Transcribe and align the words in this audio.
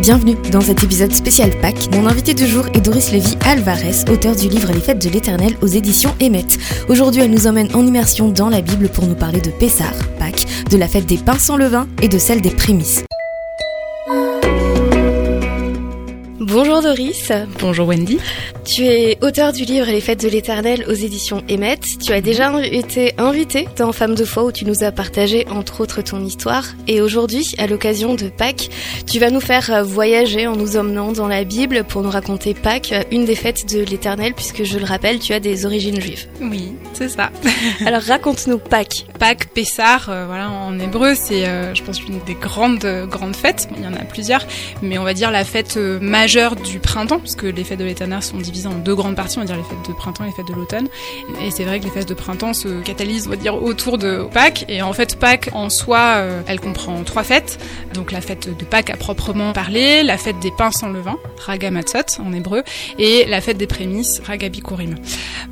Bienvenue 0.00 0.36
dans 0.50 0.62
cet 0.62 0.82
épisode 0.82 1.12
spécial 1.12 1.50
Pâques. 1.60 1.90
Mon 1.92 2.06
invité 2.06 2.32
du 2.32 2.46
jour 2.46 2.64
est 2.72 2.80
Doris 2.80 3.12
Lévy 3.12 3.36
Alvarez, 3.44 4.10
auteur 4.10 4.34
du 4.34 4.48
livre 4.48 4.72
Les 4.72 4.80
Fêtes 4.80 5.04
de 5.04 5.10
l'Éternel 5.10 5.58
aux 5.60 5.66
éditions 5.66 6.14
Emmet. 6.22 6.46
Aujourd'hui, 6.88 7.20
elle 7.20 7.30
nous 7.30 7.46
emmène 7.46 7.68
en 7.74 7.86
immersion 7.86 8.30
dans 8.30 8.48
la 8.48 8.62
Bible 8.62 8.88
pour 8.88 9.06
nous 9.06 9.14
parler 9.14 9.42
de 9.42 9.50
Pessar, 9.50 9.92
Pâques, 10.18 10.46
de 10.70 10.78
la 10.78 10.88
fête 10.88 11.04
des 11.04 11.18
pains 11.18 11.38
sans 11.38 11.58
levain 11.58 11.86
et 12.00 12.08
de 12.08 12.16
celle 12.16 12.40
des 12.40 12.50
prémices. 12.50 13.04
Bonjour 16.52 16.82
Doris. 16.82 17.30
Bonjour 17.60 17.86
Wendy. 17.86 18.18
Tu 18.64 18.82
es 18.84 19.18
auteur 19.22 19.52
du 19.52 19.64
livre 19.64 19.86
Les 19.86 20.00
Fêtes 20.00 20.20
de 20.20 20.28
l'Éternel 20.28 20.84
aux 20.88 20.92
éditions 20.92 21.42
Emmet. 21.48 21.78
Tu 22.04 22.12
as 22.12 22.20
déjà 22.20 22.52
été 22.64 23.14
invité 23.18 23.68
dans 23.76 23.92
Femmes 23.92 24.16
de 24.16 24.24
foi 24.24 24.44
où 24.44 24.52
tu 24.52 24.64
nous 24.64 24.82
as 24.82 24.90
partagé 24.90 25.46
entre 25.48 25.80
autres 25.80 26.02
ton 26.02 26.24
histoire. 26.24 26.64
Et 26.88 27.00
aujourd'hui, 27.00 27.54
à 27.58 27.68
l'occasion 27.68 28.14
de 28.14 28.28
Pâques, 28.28 28.68
tu 29.06 29.20
vas 29.20 29.30
nous 29.30 29.40
faire 29.40 29.84
voyager 29.84 30.48
en 30.48 30.56
nous 30.56 30.76
emmenant 30.76 31.12
dans 31.12 31.28
la 31.28 31.44
Bible 31.44 31.84
pour 31.84 32.02
nous 32.02 32.10
raconter 32.10 32.52
Pâques, 32.54 32.94
une 33.12 33.24
des 33.24 33.36
fêtes 33.36 33.72
de 33.72 33.82
l'Éternel, 33.84 34.34
puisque 34.34 34.64
je 34.64 34.78
le 34.78 34.84
rappelle, 34.84 35.20
tu 35.20 35.32
as 35.32 35.40
des 35.40 35.66
origines 35.66 36.00
juives. 36.00 36.26
Oui, 36.40 36.72
c'est 36.94 37.08
ça. 37.08 37.30
Alors 37.86 38.02
raconte-nous 38.02 38.58
Pâques. 38.58 39.06
Pâques, 39.18 39.48
Pessar, 39.54 40.08
euh, 40.08 40.26
voilà, 40.26 40.50
en 40.50 40.78
hébreu, 40.78 41.14
c'est, 41.14 41.46
euh, 41.46 41.74
je 41.74 41.82
pense, 41.82 42.00
une 42.02 42.18
des 42.24 42.34
grandes, 42.34 43.06
grandes 43.08 43.36
fêtes. 43.36 43.68
Il 43.76 43.84
y 43.84 43.86
en 43.86 43.94
a 43.94 44.04
plusieurs, 44.04 44.44
mais 44.82 44.98
on 44.98 45.04
va 45.04 45.14
dire 45.14 45.30
la 45.30 45.44
fête 45.44 45.76
euh, 45.76 45.98
du 46.48 46.80
printemps, 46.80 47.18
puisque 47.18 47.42
les 47.42 47.64
fêtes 47.64 47.78
de 47.78 47.84
l'éternel 47.84 48.22
sont 48.22 48.38
divisées 48.38 48.68
en 48.68 48.74
deux 48.74 48.94
grandes 48.94 49.14
parties, 49.14 49.38
on 49.38 49.42
va 49.42 49.46
dire 49.46 49.56
les 49.56 49.62
fêtes 49.62 49.88
de 49.88 49.92
printemps 49.92 50.24
et 50.24 50.28
les 50.28 50.32
fêtes 50.32 50.48
de 50.48 50.54
l'automne. 50.54 50.88
Et 51.42 51.50
c'est 51.50 51.64
vrai 51.64 51.80
que 51.80 51.84
les 51.84 51.90
fêtes 51.90 52.08
de 52.08 52.14
printemps 52.14 52.54
se 52.54 52.80
catalysent, 52.82 53.26
on 53.26 53.30
va 53.30 53.36
dire, 53.36 53.62
autour 53.62 53.98
de 53.98 54.26
Pâques. 54.32 54.64
Et 54.68 54.80
en 54.80 54.92
fait, 54.92 55.16
Pâques 55.16 55.50
en 55.52 55.68
soi, 55.68 56.14
euh, 56.16 56.42
elle 56.46 56.60
comprend 56.60 57.02
trois 57.04 57.24
fêtes. 57.24 57.58
Donc 57.94 58.10
la 58.10 58.20
fête 58.20 58.48
de 58.48 58.64
Pâques 58.64 58.90
à 58.90 58.96
proprement 58.96 59.52
parler, 59.52 60.02
la 60.02 60.16
fête 60.16 60.38
des 60.40 60.50
pains 60.50 60.70
sans 60.70 60.88
levain, 60.88 61.16
Ragamatzot 61.38 62.20
en 62.24 62.32
hébreu, 62.32 62.62
et 62.98 63.26
la 63.26 63.40
fête 63.40 63.58
des 63.58 63.66
prémices, 63.66 64.22
Ragabikurim. 64.24 64.96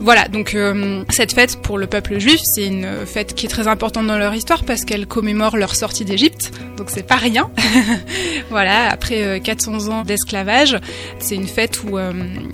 Voilà, 0.00 0.28
donc 0.28 0.54
euh, 0.54 1.04
cette 1.10 1.32
fête 1.32 1.60
pour 1.60 1.76
le 1.76 1.86
peuple 1.86 2.18
juif, 2.18 2.40
c'est 2.44 2.66
une 2.66 3.04
fête 3.04 3.34
qui 3.34 3.46
est 3.46 3.48
très 3.48 3.68
importante 3.68 4.06
dans 4.06 4.18
leur 4.18 4.34
histoire 4.34 4.64
parce 4.64 4.84
qu'elle 4.84 5.06
commémore 5.06 5.56
leur 5.56 5.74
sortie 5.74 6.04
d'Égypte, 6.04 6.52
donc 6.76 6.90
c'est 6.90 7.06
pas 7.06 7.16
rien. 7.16 7.50
voilà, 8.50 8.88
après 8.90 9.40
400 9.40 9.72
euh, 9.72 9.92
ans 9.92 10.02
d'esclavage, 10.02 10.77
c'est 11.18 11.34
une 11.34 11.46
fête 11.46 11.82
où 11.84 11.98
euh, 11.98 12.12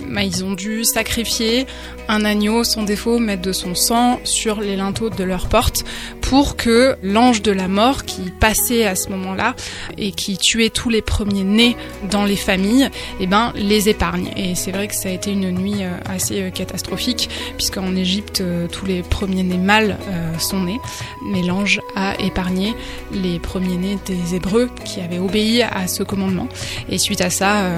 bah, 0.09 0.23
ils 0.23 0.43
ont 0.43 0.53
dû 0.53 0.83
sacrifier 0.83 1.65
un 2.07 2.25
agneau 2.25 2.63
sans 2.63 2.83
défaut, 2.83 3.19
mettre 3.19 3.41
de 3.41 3.51
son 3.51 3.75
sang 3.75 4.19
sur 4.23 4.61
les 4.61 4.75
linteaux 4.75 5.09
de 5.09 5.23
leur 5.23 5.47
porte 5.47 5.83
pour 6.25 6.55
que 6.55 6.95
l'ange 7.03 7.43
de 7.43 7.51
la 7.51 7.67
mort 7.67 8.03
qui 8.03 8.31
passait 8.31 8.85
à 8.85 8.95
ce 8.95 9.09
moment-là 9.09 9.55
et 9.97 10.11
qui 10.11 10.37
tuait 10.37 10.71
tous 10.71 10.89
les 10.89 11.03
premiers-nés 11.03 11.77
dans 12.09 12.25
les 12.25 12.35
familles, 12.35 12.89
eh 13.19 13.27
ben, 13.27 13.53
les 13.55 13.89
épargne. 13.89 14.31
Et 14.35 14.55
c'est 14.55 14.71
vrai 14.71 14.87
que 14.87 14.95
ça 14.95 15.09
a 15.09 15.11
été 15.11 15.31
une 15.31 15.51
nuit 15.51 15.83
euh, 15.83 15.91
assez 16.05 16.41
euh, 16.41 16.49
catastrophique 16.49 17.29
puisqu'en 17.57 17.95
Égypte, 17.95 18.43
tous 18.71 18.85
les 18.85 19.03
premiers-nés 19.03 19.57
mâles 19.57 19.97
sont 20.39 20.63
nés. 20.63 20.79
Mais 21.31 21.41
l'ange 21.41 21.79
a 21.95 22.19
épargné 22.19 22.73
les 23.13 23.39
premiers-nés 23.39 23.97
des 24.05 24.35
Hébreux 24.35 24.69
qui 24.83 25.01
avaient 25.01 25.19
obéi 25.19 25.61
à 25.61 25.87
ce 25.87 26.03
commandement. 26.03 26.47
Et 26.89 26.97
suite 26.97 27.21
à 27.21 27.29
ça, 27.29 27.69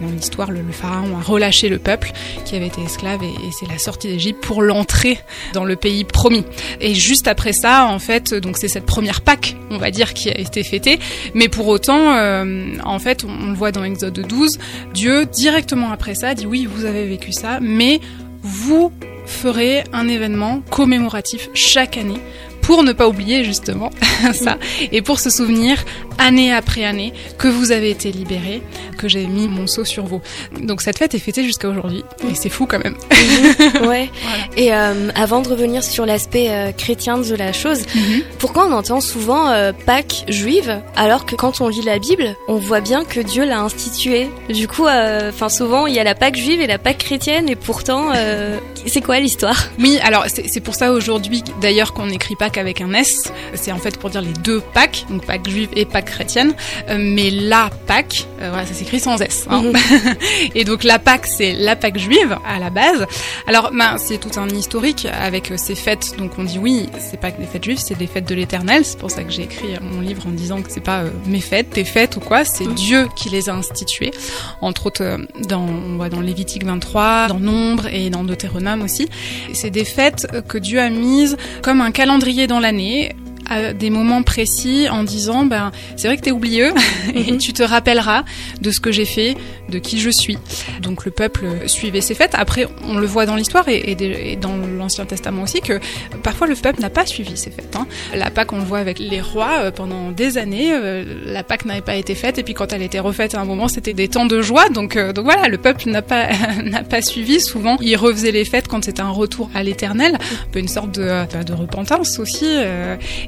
dans 0.00 0.08
l'histoire, 0.08 0.50
le, 0.50 0.62
pharaon 0.70 1.18
a 1.18 1.22
relâché 1.22 1.68
le 1.68 1.78
peuple 1.78 2.12
qui 2.44 2.56
avait 2.56 2.68
été 2.68 2.82
esclave 2.82 3.22
et, 3.22 3.50
c'est 3.58 3.68
la 3.68 3.78
sortie 3.78 4.08
d'Égypte 4.08 4.42
pour 4.42 4.62
l'entrée 4.62 5.18
dans 5.52 5.64
le 5.64 5.76
pays 5.76 6.04
promis. 6.04 6.44
Et 6.80 6.94
juste 6.94 7.28
après 7.28 7.52
ça, 7.52 7.95
en 7.96 7.98
fait, 7.98 8.34
donc 8.34 8.58
c'est 8.58 8.68
cette 8.68 8.84
première 8.84 9.22
Pâque, 9.22 9.56
on 9.70 9.78
va 9.78 9.90
dire, 9.90 10.12
qui 10.12 10.28
a 10.28 10.38
été 10.38 10.62
fêtée. 10.62 10.98
Mais 11.32 11.48
pour 11.48 11.66
autant, 11.66 12.14
euh, 12.14 12.74
en 12.84 12.98
fait, 12.98 13.24
on, 13.24 13.46
le 13.48 13.54
voit 13.54 13.72
dans 13.72 13.84
Exode 13.84 14.20
12, 14.20 14.58
Dieu 14.92 15.24
directement 15.24 15.90
après 15.90 16.14
ça 16.14 16.34
dit 16.34 16.44
oui, 16.44 16.68
vous 16.70 16.84
avez 16.84 17.06
vécu 17.06 17.32
ça, 17.32 17.58
mais 17.62 18.00
vous 18.42 18.92
ferez 19.24 19.82
un 19.94 20.08
événement 20.08 20.60
commémoratif 20.70 21.48
chaque 21.54 21.96
année 21.96 22.20
pour 22.66 22.82
ne 22.82 22.92
pas 22.92 23.06
oublier 23.06 23.44
justement 23.44 23.90
ça 24.34 24.58
et 24.90 25.00
pour 25.00 25.20
se 25.20 25.30
souvenir 25.30 25.84
année 26.18 26.52
après 26.52 26.84
année 26.84 27.12
que 27.38 27.46
vous 27.46 27.70
avez 27.70 27.90
été 27.90 28.10
libéré, 28.10 28.60
que 28.98 29.08
j'ai 29.08 29.26
mis 29.26 29.46
mon 29.46 29.66
sceau 29.66 29.84
sur 29.84 30.04
vous. 30.04 30.20
Donc 30.60 30.82
cette 30.82 30.98
fête 30.98 31.14
est 31.14 31.20
fêtée 31.20 31.44
jusqu'à 31.44 31.68
aujourd'hui 31.68 32.04
et 32.28 32.34
c'est 32.34 32.48
fou 32.48 32.66
quand 32.66 32.82
même. 32.82 32.96
Mhm. 33.12 33.86
ouais. 33.86 34.10
Et 34.56 34.74
euh, 34.74 35.10
avant 35.14 35.42
de 35.42 35.48
revenir 35.48 35.84
sur 35.84 36.06
l'aspect 36.06 36.48
euh, 36.50 36.72
chrétien 36.72 37.18
de 37.18 37.34
la 37.34 37.52
chose, 37.52 37.82
mhm. 37.94 38.22
pourquoi 38.38 38.66
on 38.66 38.72
entend 38.72 39.00
souvent 39.00 39.48
euh, 39.50 39.72
Pâques 39.72 40.24
juive 40.28 40.80
alors 40.96 41.26
que 41.26 41.36
quand 41.36 41.60
on 41.60 41.68
lit 41.68 41.82
la 41.82 41.98
Bible, 41.98 42.34
on 42.48 42.56
voit 42.56 42.80
bien 42.80 43.04
que 43.04 43.20
Dieu 43.20 43.44
l'a 43.44 43.60
instituée. 43.60 44.28
Du 44.48 44.66
coup, 44.66 44.86
enfin 44.86 45.48
souvent 45.48 45.86
il 45.86 45.94
y 45.94 45.98
a 45.98 46.04
la 46.04 46.14
Pâques 46.14 46.36
juive 46.36 46.60
et 46.60 46.66
la 46.66 46.78
Pâques 46.78 46.98
chrétienne 46.98 47.48
et 47.48 47.56
pourtant 47.56 48.12
c'est 48.86 49.02
quoi 49.02 49.20
l'histoire? 49.20 49.68
Oui, 49.78 49.98
alors 50.02 50.24
c'est 50.28 50.60
pour 50.60 50.74
ça 50.74 50.92
aujourd'hui 50.92 51.44
d'ailleurs 51.60 51.92
qu'on 51.92 52.06
n'écrit 52.06 52.34
Avec 52.56 52.80
un 52.80 52.92
S. 52.94 53.32
C'est 53.54 53.72
en 53.72 53.78
fait 53.78 53.98
pour 53.98 54.10
dire 54.10 54.22
les 54.22 54.32
deux 54.32 54.60
Pâques, 54.60 55.04
donc 55.10 55.24
Pâques 55.26 55.48
juive 55.48 55.68
et 55.74 55.84
Pâques 55.84 56.06
chrétienne. 56.06 56.54
Euh, 56.88 56.96
mais 56.98 57.30
la 57.30 57.70
Pâques, 57.86 58.26
voilà, 58.48 58.66
ça 58.66 58.74
s'écrit 58.74 59.00
sans 59.00 59.20
S. 59.20 59.46
Hein. 59.50 59.62
Mhm. 59.62 59.74
et 60.54 60.64
donc 60.64 60.84
la 60.84 60.98
Pâques, 60.98 61.26
c'est 61.26 61.52
la 61.52 61.76
Pâques 61.76 61.98
juive 61.98 62.36
à 62.46 62.58
la 62.58 62.70
base. 62.70 63.06
Alors, 63.46 63.70
ben, 63.72 63.96
c'est 63.98 64.18
tout 64.18 64.38
un 64.38 64.48
historique 64.48 65.06
avec 65.06 65.50
euh, 65.50 65.56
ces 65.56 65.74
fêtes. 65.74 66.16
Donc 66.18 66.32
on 66.38 66.44
dit 66.44 66.58
oui, 66.58 66.88
c'est 66.98 67.20
pas 67.20 67.30
que 67.30 67.40
des 67.40 67.46
fêtes 67.46 67.64
juives, 67.64 67.78
c'est 67.78 67.96
des 67.96 68.06
fêtes 68.06 68.28
de 68.28 68.34
l'Éternel. 68.34 68.84
C'est 68.84 68.98
pour 68.98 69.10
ça 69.10 69.24
que 69.24 69.30
j'ai 69.30 69.42
écrit 69.42 69.68
mon 69.80 70.00
livre 70.00 70.26
en 70.26 70.30
disant 70.30 70.62
que 70.62 70.70
c'est 70.70 70.80
pas 70.80 71.04
mes 71.26 71.40
fêtes, 71.40 71.70
tes 71.70 71.84
fêtes 71.84 72.16
ou 72.16 72.20
quoi. 72.20 72.44
C'est 72.44 72.66
mhm. 72.66 72.74
Dieu 72.74 73.08
qui 73.16 73.28
les 73.28 73.48
a 73.48 73.54
instituées. 73.54 74.12
Entre 74.60 74.86
autres, 74.86 75.18
dans 75.48 75.66
on 75.66 75.96
voit 75.96 76.08
dans 76.08 76.20
Lévitique 76.20 76.64
23, 76.64 77.28
dans 77.28 77.40
Nombre 77.40 77.86
et 77.86 78.10
dans 78.10 78.24
Deutéronome 78.24 78.82
aussi. 78.82 79.08
C'est 79.52 79.70
des 79.70 79.84
fêtes 79.84 80.26
que 80.48 80.58
Dieu 80.58 80.80
a 80.80 80.90
mises 80.90 81.36
comme 81.62 81.80
un 81.80 81.90
calendrier 81.90 82.46
dans 82.46 82.60
l'année 82.60 83.14
à 83.48 83.72
des 83.72 83.90
moments 83.90 84.22
précis 84.22 84.88
en 84.90 85.04
disant 85.04 85.44
ben 85.44 85.72
c'est 85.96 86.08
vrai 86.08 86.16
que 86.16 86.22
t'es 86.22 86.32
oublieux 86.32 86.72
et 87.14 87.36
tu 87.38 87.52
te 87.52 87.62
rappelleras 87.62 88.24
de 88.60 88.70
ce 88.70 88.80
que 88.80 88.92
j'ai 88.92 89.04
fait, 89.04 89.36
de 89.68 89.78
qui 89.78 89.98
je 90.00 90.10
suis. 90.10 90.38
Donc 90.80 91.04
le 91.04 91.10
peuple 91.10 91.46
suivait 91.66 92.00
ces 92.00 92.14
fêtes. 92.14 92.34
Après 92.34 92.66
on 92.84 92.98
le 92.98 93.06
voit 93.06 93.26
dans 93.26 93.36
l'histoire 93.36 93.68
et, 93.68 94.36
dans 94.40 94.56
l'Ancien 94.56 95.06
Testament 95.06 95.42
aussi 95.42 95.60
que 95.60 95.80
parfois 96.22 96.46
le 96.46 96.54
peuple 96.54 96.80
n'a 96.80 96.90
pas 96.90 97.06
suivi 97.06 97.36
ces 97.36 97.50
fêtes. 97.50 97.76
Hein. 97.76 97.86
La 98.14 98.30
Pâque 98.30 98.52
on 98.52 98.58
le 98.58 98.64
voit 98.64 98.78
avec 98.78 98.98
les 98.98 99.20
rois 99.20 99.60
euh, 99.60 99.70
pendant 99.70 100.10
des 100.10 100.38
années. 100.38 100.72
Euh, 100.72 101.04
la 101.26 101.42
Pâque 101.42 101.64
n'avait 101.64 101.80
pas 101.80 101.96
été 101.96 102.14
faite 102.14 102.38
et 102.38 102.42
puis 102.42 102.54
quand 102.54 102.72
elle 102.72 102.82
était 102.82 103.00
refaite 103.00 103.34
à 103.34 103.40
un 103.40 103.44
moment 103.44 103.68
c'était 103.68 103.94
des 103.94 104.08
temps 104.08 104.26
de 104.26 104.40
joie. 104.42 104.68
Donc 104.68 104.96
euh, 104.96 105.12
donc 105.12 105.24
voilà 105.24 105.48
le 105.48 105.58
peuple 105.58 105.88
n'a 105.88 106.02
pas 106.02 106.28
n'a 106.64 106.82
pas 106.82 107.02
suivi. 107.02 107.40
Souvent 107.40 107.76
il 107.80 107.96
refaisait 107.96 108.32
les 108.32 108.44
fêtes 108.44 108.68
quand 108.68 108.84
c'était 108.84 109.02
un 109.02 109.10
retour 109.10 109.50
à 109.54 109.62
l'Éternel, 109.62 110.14
un 110.14 110.50
peu 110.52 110.58
une 110.58 110.68
sorte 110.68 110.92
de, 110.92 111.44
de 111.44 111.52
repentance 111.52 112.18
aussi. 112.18 112.46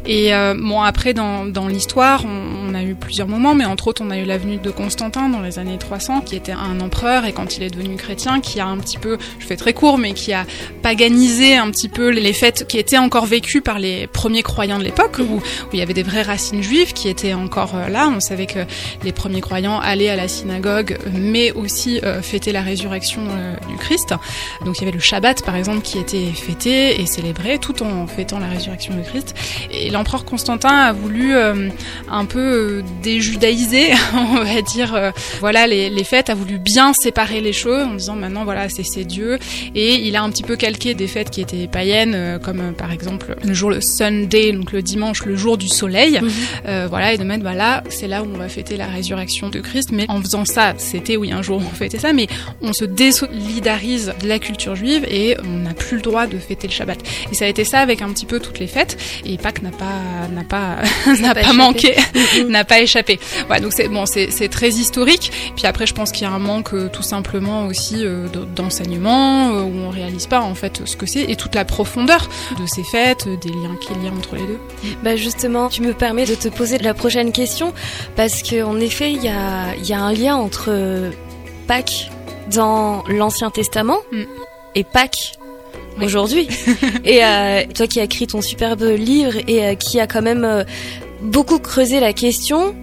Et 0.08 0.32
euh, 0.32 0.54
bon, 0.58 0.80
après, 0.80 1.12
dans, 1.12 1.44
dans 1.44 1.69
l'histoire, 1.69 2.24
on, 2.24 2.72
a 2.74 2.82
eu 2.82 2.94
plusieurs 2.94 3.28
moments, 3.28 3.54
mais 3.54 3.66
entre 3.66 3.88
autres, 3.88 4.02
on 4.04 4.10
a 4.10 4.16
eu 4.16 4.24
la 4.24 4.38
venue 4.38 4.56
de 4.56 4.70
Constantin 4.70 5.28
dans 5.28 5.42
les 5.42 5.58
années 5.58 5.76
300, 5.76 6.22
qui 6.22 6.34
était 6.34 6.52
un 6.52 6.80
empereur, 6.80 7.26
et 7.26 7.32
quand 7.32 7.58
il 7.58 7.62
est 7.62 7.70
devenu 7.70 7.96
chrétien, 7.96 8.41
qui 8.41 8.58
a 8.58 8.66
un 8.66 8.78
petit 8.78 8.97
peu, 8.97 9.18
je 9.38 9.47
fais 9.47 9.56
très 9.56 9.74
court, 9.74 9.98
mais 9.98 10.14
qui 10.14 10.32
a 10.32 10.47
paganisé 10.82 11.56
un 11.56 11.70
petit 11.70 11.91
peu 11.91 12.08
les 12.08 12.32
fêtes 12.32 12.66
qui 12.66 12.78
étaient 12.78 12.97
encore 12.97 13.26
vécues 13.26 13.60
par 13.60 13.78
les 13.78 14.06
premiers 14.06 14.42
croyants 14.42 14.78
de 14.78 14.84
l'époque, 14.84 15.18
où, 15.18 15.36
où, 15.36 15.42
il 15.74 15.78
y 15.78 15.82
avait 15.82 15.94
des 15.94 16.02
vraies 16.02 16.22
racines 16.22 16.62
juives 16.62 16.94
qui 16.94 17.08
étaient 17.08 17.34
encore 17.34 17.74
euh, 17.74 17.88
là. 17.88 18.10
On 18.14 18.20
savait 18.20 18.47
que 18.47 18.60
les 19.04 19.12
premiers 19.12 19.42
croyants 19.42 19.78
allaient 19.78 20.08
à 20.08 20.16
la 20.16 20.28
synagogue, 20.28 20.98
mais 21.12 21.52
aussi 21.52 22.00
euh, 22.02 22.22
fêter 22.22 22.52
la 22.52 22.62
résurrection 22.62 23.22
du 23.68 23.76
Christ. 23.76 24.14
Donc 24.64 24.78
il 24.78 24.80
y 24.80 24.88
avait 24.88 24.97
le 24.97 25.02
Shabbat, 25.02 25.44
par 25.44 25.56
exemple, 25.56 25.82
qui 25.82 25.98
était 25.98 26.32
fêté 26.32 27.00
et 27.00 27.06
célébré 27.06 27.58
tout 27.58 27.82
en 27.82 28.06
fêtant 28.06 28.38
la 28.38 28.48
résurrection 28.48 28.94
du 28.94 29.02
Christ. 29.02 29.34
L'empereur 29.98 30.25
Constantin 30.25 30.69
a 30.69 30.92
voulu 30.92 31.34
euh, 31.34 31.70
un 32.09 32.25
peu 32.25 32.38
euh, 32.38 32.82
déjudaïser, 33.03 33.91
on 34.15 34.45
va 34.45 34.62
dire, 34.62 34.95
euh, 34.95 35.10
voilà 35.41 35.66
les, 35.66 35.91
les, 35.91 36.04
fêtes, 36.04 36.30
a 36.30 36.34
voulu 36.34 36.59
bien 36.59 36.92
séparer 36.92 37.41
les 37.41 37.53
choses 37.53 37.83
en 37.84 37.95
disant 37.95 38.15
maintenant 38.15 38.45
voilà 38.45 38.68
c'est 38.68 39.04
Dieu. 39.04 39.39
Et 39.74 39.95
il 40.06 40.15
a 40.15 40.22
un 40.22 40.30
petit 40.30 40.45
peu 40.45 40.54
calqué 40.54 40.95
des 40.95 41.09
fêtes 41.09 41.30
qui 41.30 41.41
étaient 41.41 41.66
païennes 41.66 42.39
comme 42.42 42.72
par 42.74 42.92
exemple 42.92 43.36
le 43.42 43.54
jour 43.54 43.71
le 43.71 43.80
Sunday 43.80 44.53
donc 44.53 44.72
le 44.72 44.83
dimanche 44.83 45.24
le 45.24 45.36
jour 45.36 45.59
du 45.59 45.68
soleil. 45.68 46.21
Mhm. 46.21 46.86
voilà 46.89 47.12
et 47.12 47.18
de 47.18 47.24
mettre 47.24 47.42
voilà 47.42 47.83
c'est 47.89 48.09
là 48.09 48.22
où 48.22 48.27
on 48.33 48.39
va 48.39 48.48
fêter 48.48 48.77
la 48.77 48.86
résurrection 48.86 49.48
de 49.48 49.60
Christ. 49.60 49.91
Mais 49.92 50.06
en 50.09 50.21
faisant 50.21 50.45
ça 50.45 50.74
c'était 50.78 51.16
oui 51.16 51.33
un 51.33 51.42
jour 51.42 51.59
on 51.59 51.74
fêtait 51.74 51.98
ça 51.98 52.12
mais 52.12 52.28
on 52.60 52.72
se 52.72 52.84
désolidarise 52.84 54.15
de 54.22 54.28
la 54.28 54.39
culture 54.39 54.77
juive 54.77 55.04
et 55.10 55.36
on 55.45 55.59
n'a 55.65 55.74
plus 55.74 55.97
le 55.97 56.03
droit 56.03 56.27
de 56.27 56.39
fêter 56.39 56.68
le 56.68 56.72
Shabbat. 56.72 56.98
Et 57.30 57.34
ça 57.34 57.47
a 57.47 57.48
été 57.48 57.65
ça 57.65 57.80
avec 57.80 58.03
un 58.03 58.10
petit 58.10 58.27
peu 58.27 58.39
toutes 58.41 58.59
les 58.59 58.66
fêtes. 58.66 58.97
Et 59.24 59.36
Pâques 59.39 59.62
n'a 59.62 59.71
pas 59.71 59.87
pas 59.88 60.28
n'a 60.28 60.44
pas 60.44 60.76
n'a 61.20 61.34
pas, 61.34 61.52
manqué, 61.52 61.96
n'a 62.48 62.64
pas 62.64 62.80
échappé. 62.80 63.18
Ouais, 63.50 63.60
donc 63.60 63.72
c'est 63.72 63.88
bon, 63.88 64.04
c'est 64.06 64.48
très 64.48 64.70
historique. 64.70 65.32
Puis 65.56 65.66
après, 65.66 65.86
je 65.86 65.94
pense 65.94 66.12
qu'il 66.12 66.22
y 66.22 66.30
a 66.30 66.32
un 66.32 66.38
manque 66.38 66.74
tout 66.92 67.02
simplement 67.02 67.66
aussi 67.66 68.04
d'enseignement 68.54 69.50
où 69.50 69.78
on 69.78 69.90
réalise 69.90 70.26
pas 70.26 70.40
en 70.40 70.54
fait 70.54 70.82
ce 70.84 70.96
que 70.96 71.06
c'est 71.06 71.22
et 71.22 71.36
toute 71.36 71.54
la 71.54 71.64
profondeur 71.64 72.28
de 72.58 72.66
ces 72.66 72.82
fêtes, 72.84 73.28
des 73.28 73.50
liens 73.50 73.76
qu'il 73.80 74.02
y 74.02 74.08
a 74.08 74.12
entre 74.12 74.36
les 74.36 74.46
deux. 74.46 74.58
Bah 75.02 75.16
justement, 75.16 75.68
tu 75.68 75.82
me 75.82 75.92
permets 75.92 76.26
de 76.26 76.34
te 76.34 76.48
poser 76.48 76.78
la 76.78 76.94
prochaine 76.94 77.32
question 77.32 77.72
parce 78.16 78.42
qu'en 78.42 78.78
effet, 78.80 79.12
il 79.12 79.22
y 79.22 79.28
a, 79.28 79.74
y 79.76 79.92
a 79.92 80.00
un 80.00 80.12
lien 80.12 80.36
entre 80.36 81.10
Pâques 81.66 82.10
dans 82.52 83.04
l'Ancien 83.08 83.50
Testament 83.50 83.98
mm. 84.12 84.22
et 84.74 84.84
Pâques 84.84 85.37
aujourd'hui. 86.03 86.48
et 87.04 87.24
euh, 87.24 87.62
toi 87.74 87.86
qui 87.86 88.00
as 88.00 88.04
écrit 88.04 88.27
ton 88.27 88.41
superbe 88.41 88.83
livre 88.83 89.39
et 89.47 89.65
euh, 89.65 89.74
qui 89.74 90.00
a 90.00 90.06
quand 90.06 90.22
même 90.22 90.45
euh, 90.45 90.65
beaucoup 91.22 91.59
creusé 91.59 92.00
la 92.00 92.12
question, 92.12 92.74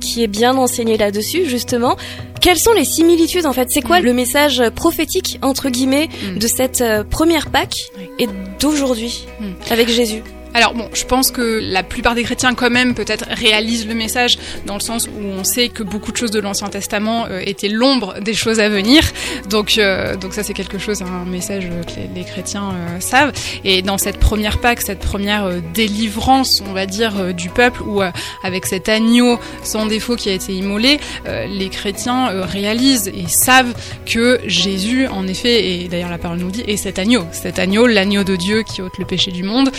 qui 0.00 0.22
est 0.22 0.28
bien 0.28 0.56
enseigné 0.56 0.96
là-dessus 0.96 1.46
justement. 1.46 1.96
Quelles 2.40 2.58
sont 2.58 2.72
les 2.72 2.86
similitudes 2.86 3.46
en 3.46 3.52
fait? 3.52 3.70
C'est 3.70 3.82
quoi 3.82 4.00
mm. 4.00 4.04
le 4.04 4.12
message 4.14 4.62
prophétique 4.74 5.38
entre 5.42 5.68
guillemets 5.68 6.08
mm. 6.08 6.38
de 6.38 6.46
cette 6.46 6.84
première 7.10 7.50
Pâques 7.50 7.90
et 8.18 8.28
d'aujourd'hui 8.58 9.26
avec 9.70 9.88
Jésus? 9.88 10.22
Alors 10.52 10.74
bon, 10.74 10.88
je 10.92 11.04
pense 11.04 11.30
que 11.30 11.60
la 11.62 11.82
plupart 11.82 12.14
des 12.14 12.24
chrétiens 12.24 12.54
quand 12.54 12.70
même 12.70 12.94
peut-être 12.94 13.26
réalisent 13.30 13.86
le 13.86 13.94
message 13.94 14.38
dans 14.66 14.74
le 14.74 14.80
sens 14.80 15.06
où 15.06 15.24
on 15.24 15.44
sait 15.44 15.68
que 15.68 15.82
beaucoup 15.82 16.10
de 16.10 16.16
choses 16.16 16.32
de 16.32 16.40
l'Ancien 16.40 16.68
Testament 16.68 17.26
euh, 17.30 17.40
étaient 17.44 17.68
l'ombre 17.68 18.20
des 18.20 18.34
choses 18.34 18.58
à 18.58 18.68
venir. 18.68 19.04
Donc 19.48 19.78
euh, 19.78 20.16
donc 20.16 20.34
ça 20.34 20.42
c'est 20.42 20.52
quelque 20.52 20.78
chose, 20.78 21.02
un 21.02 21.24
message 21.24 21.68
que 21.86 22.14
les, 22.14 22.24
chrétiens 22.24 22.70
euh, 22.70 23.00
savent. 23.00 23.32
Et 23.64 23.82
dans 23.82 23.98
cette 23.98 24.18
première 24.18 24.58
Pâque, 24.58 24.80
cette 24.80 24.98
première 24.98 25.48
délivrance, 25.72 26.62
on 26.68 26.72
va 26.72 26.86
dire, 26.86 27.32
du 27.34 27.48
peuple, 27.48 27.82
où 27.82 28.02
avec 28.42 28.66
cet 28.66 28.88
agneau 28.88 29.38
sans 29.62 29.86
défaut 29.86 30.16
qui 30.16 30.28
a 30.28 30.32
été 30.32 30.52
immolé, 30.52 30.98
les 31.26 31.68
chrétiens 31.68 32.28
réalisent 32.44 33.08
et 33.08 33.26
savent 33.28 33.74
que 34.06 34.40
Jésus, 34.46 35.06
en 35.06 35.26
effet, 35.26 35.70
et 35.70 35.88
d'ailleurs 35.88 36.10
la 36.10 36.18
parole 36.18 36.38
nous 36.38 36.50
dit, 36.50 36.62
est 36.66 36.76
cet 36.76 36.98
agneau, 36.98 37.24
cet 37.32 37.58
agneau, 37.58 37.86
l'agneau 37.86 38.24
de 38.24 38.36
Dieu 38.36 38.62
qui 38.62 38.82
ôte 38.82 38.98
le 38.98 39.04
péché 39.04 39.30
du 39.30 39.42
monde, 39.42 39.70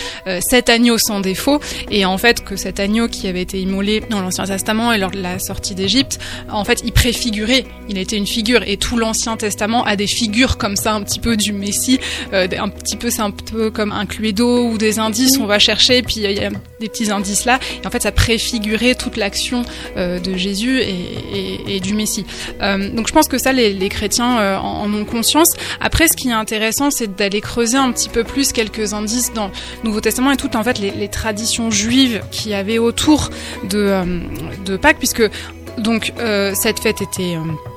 cet 0.62 0.70
agneau 0.70 0.96
sans 0.96 1.18
défaut, 1.18 1.58
et 1.90 2.04
en 2.04 2.16
fait 2.18 2.44
que 2.44 2.54
cet 2.54 2.78
agneau 2.78 3.08
qui 3.08 3.26
avait 3.26 3.42
été 3.42 3.60
immolé 3.60 4.00
dans 4.10 4.20
l'Ancien 4.20 4.44
Testament 4.44 4.92
et 4.92 4.98
lors 4.98 5.10
de 5.10 5.20
la 5.20 5.40
sortie 5.40 5.74
d'Égypte, 5.74 6.20
en 6.48 6.64
fait 6.64 6.82
il 6.84 6.92
préfigurait, 6.92 7.64
il 7.88 7.98
était 7.98 8.16
une 8.16 8.28
figure, 8.28 8.62
et 8.64 8.76
tout 8.76 8.96
l'Ancien 8.96 9.36
Testament 9.36 9.82
a 9.84 9.96
des 9.96 10.06
figures 10.06 10.58
comme 10.58 10.76
ça 10.76 10.94
un 10.94 11.02
petit 11.02 11.18
peu 11.18 11.36
du 11.36 11.52
Messie, 11.52 11.98
euh, 12.32 12.46
un 12.56 12.68
petit 12.68 12.94
peu 12.94 13.10
c'est 13.10 13.22
un 13.22 13.32
peu 13.32 13.72
comme 13.72 13.90
un 13.90 14.06
cluedo 14.06 14.68
ou 14.68 14.78
des 14.78 15.00
indices, 15.00 15.36
on 15.36 15.46
va 15.46 15.58
chercher, 15.58 16.00
puis 16.02 16.16
il 16.18 16.30
y 16.30 16.44
a 16.44 16.50
des 16.78 16.88
petits 16.88 17.10
indices 17.10 17.44
là, 17.44 17.58
et 17.82 17.84
en 17.84 17.90
fait 17.90 18.02
ça 18.02 18.12
préfigurait 18.12 18.94
toute 18.94 19.16
l'action 19.16 19.64
euh, 19.96 20.20
de 20.20 20.36
Jésus 20.36 20.80
et, 20.80 21.80
du 21.80 21.94
Messie. 21.94 22.24
Euh, 22.60 22.94
donc 22.94 23.08
je 23.08 23.12
pense 23.12 23.26
que 23.26 23.38
ça 23.38 23.52
les, 23.52 23.88
chrétiens 23.88 24.60
en, 24.60 24.84
en, 24.84 24.94
ont 24.94 25.04
conscience. 25.04 25.54
Après 25.80 26.06
ce 26.06 26.16
qui 26.16 26.28
est 26.28 26.32
intéressant 26.32 26.92
c'est 26.92 27.16
d'aller 27.16 27.40
creuser 27.40 27.78
un 27.78 27.90
petit 27.90 28.08
peu 28.08 28.22
plus 28.22 28.52
quelques 28.52 28.92
indices 28.92 29.32
dans 29.32 29.48
le 29.48 29.88
Nouveau 29.88 30.00
Testament 30.00 30.30
et 30.30 30.36
tout 30.36 30.51
en 30.56 30.64
fait 30.64 30.78
les, 30.78 31.08
traditions 31.08 31.70
juives 31.70 32.22
qui 32.30 32.50
y 32.50 32.54
avait 32.54 32.78
autour 32.78 33.30
de, 33.64 33.78
euh, 33.78 34.04
de 34.64 34.76
Pâques, 34.76 34.98
puisque 34.98 35.22
donc 35.78 36.12
euh, 36.18 36.52
cette 36.54 36.80
fête 36.80 37.02
était 37.02 37.36
euh, 37.36 37.71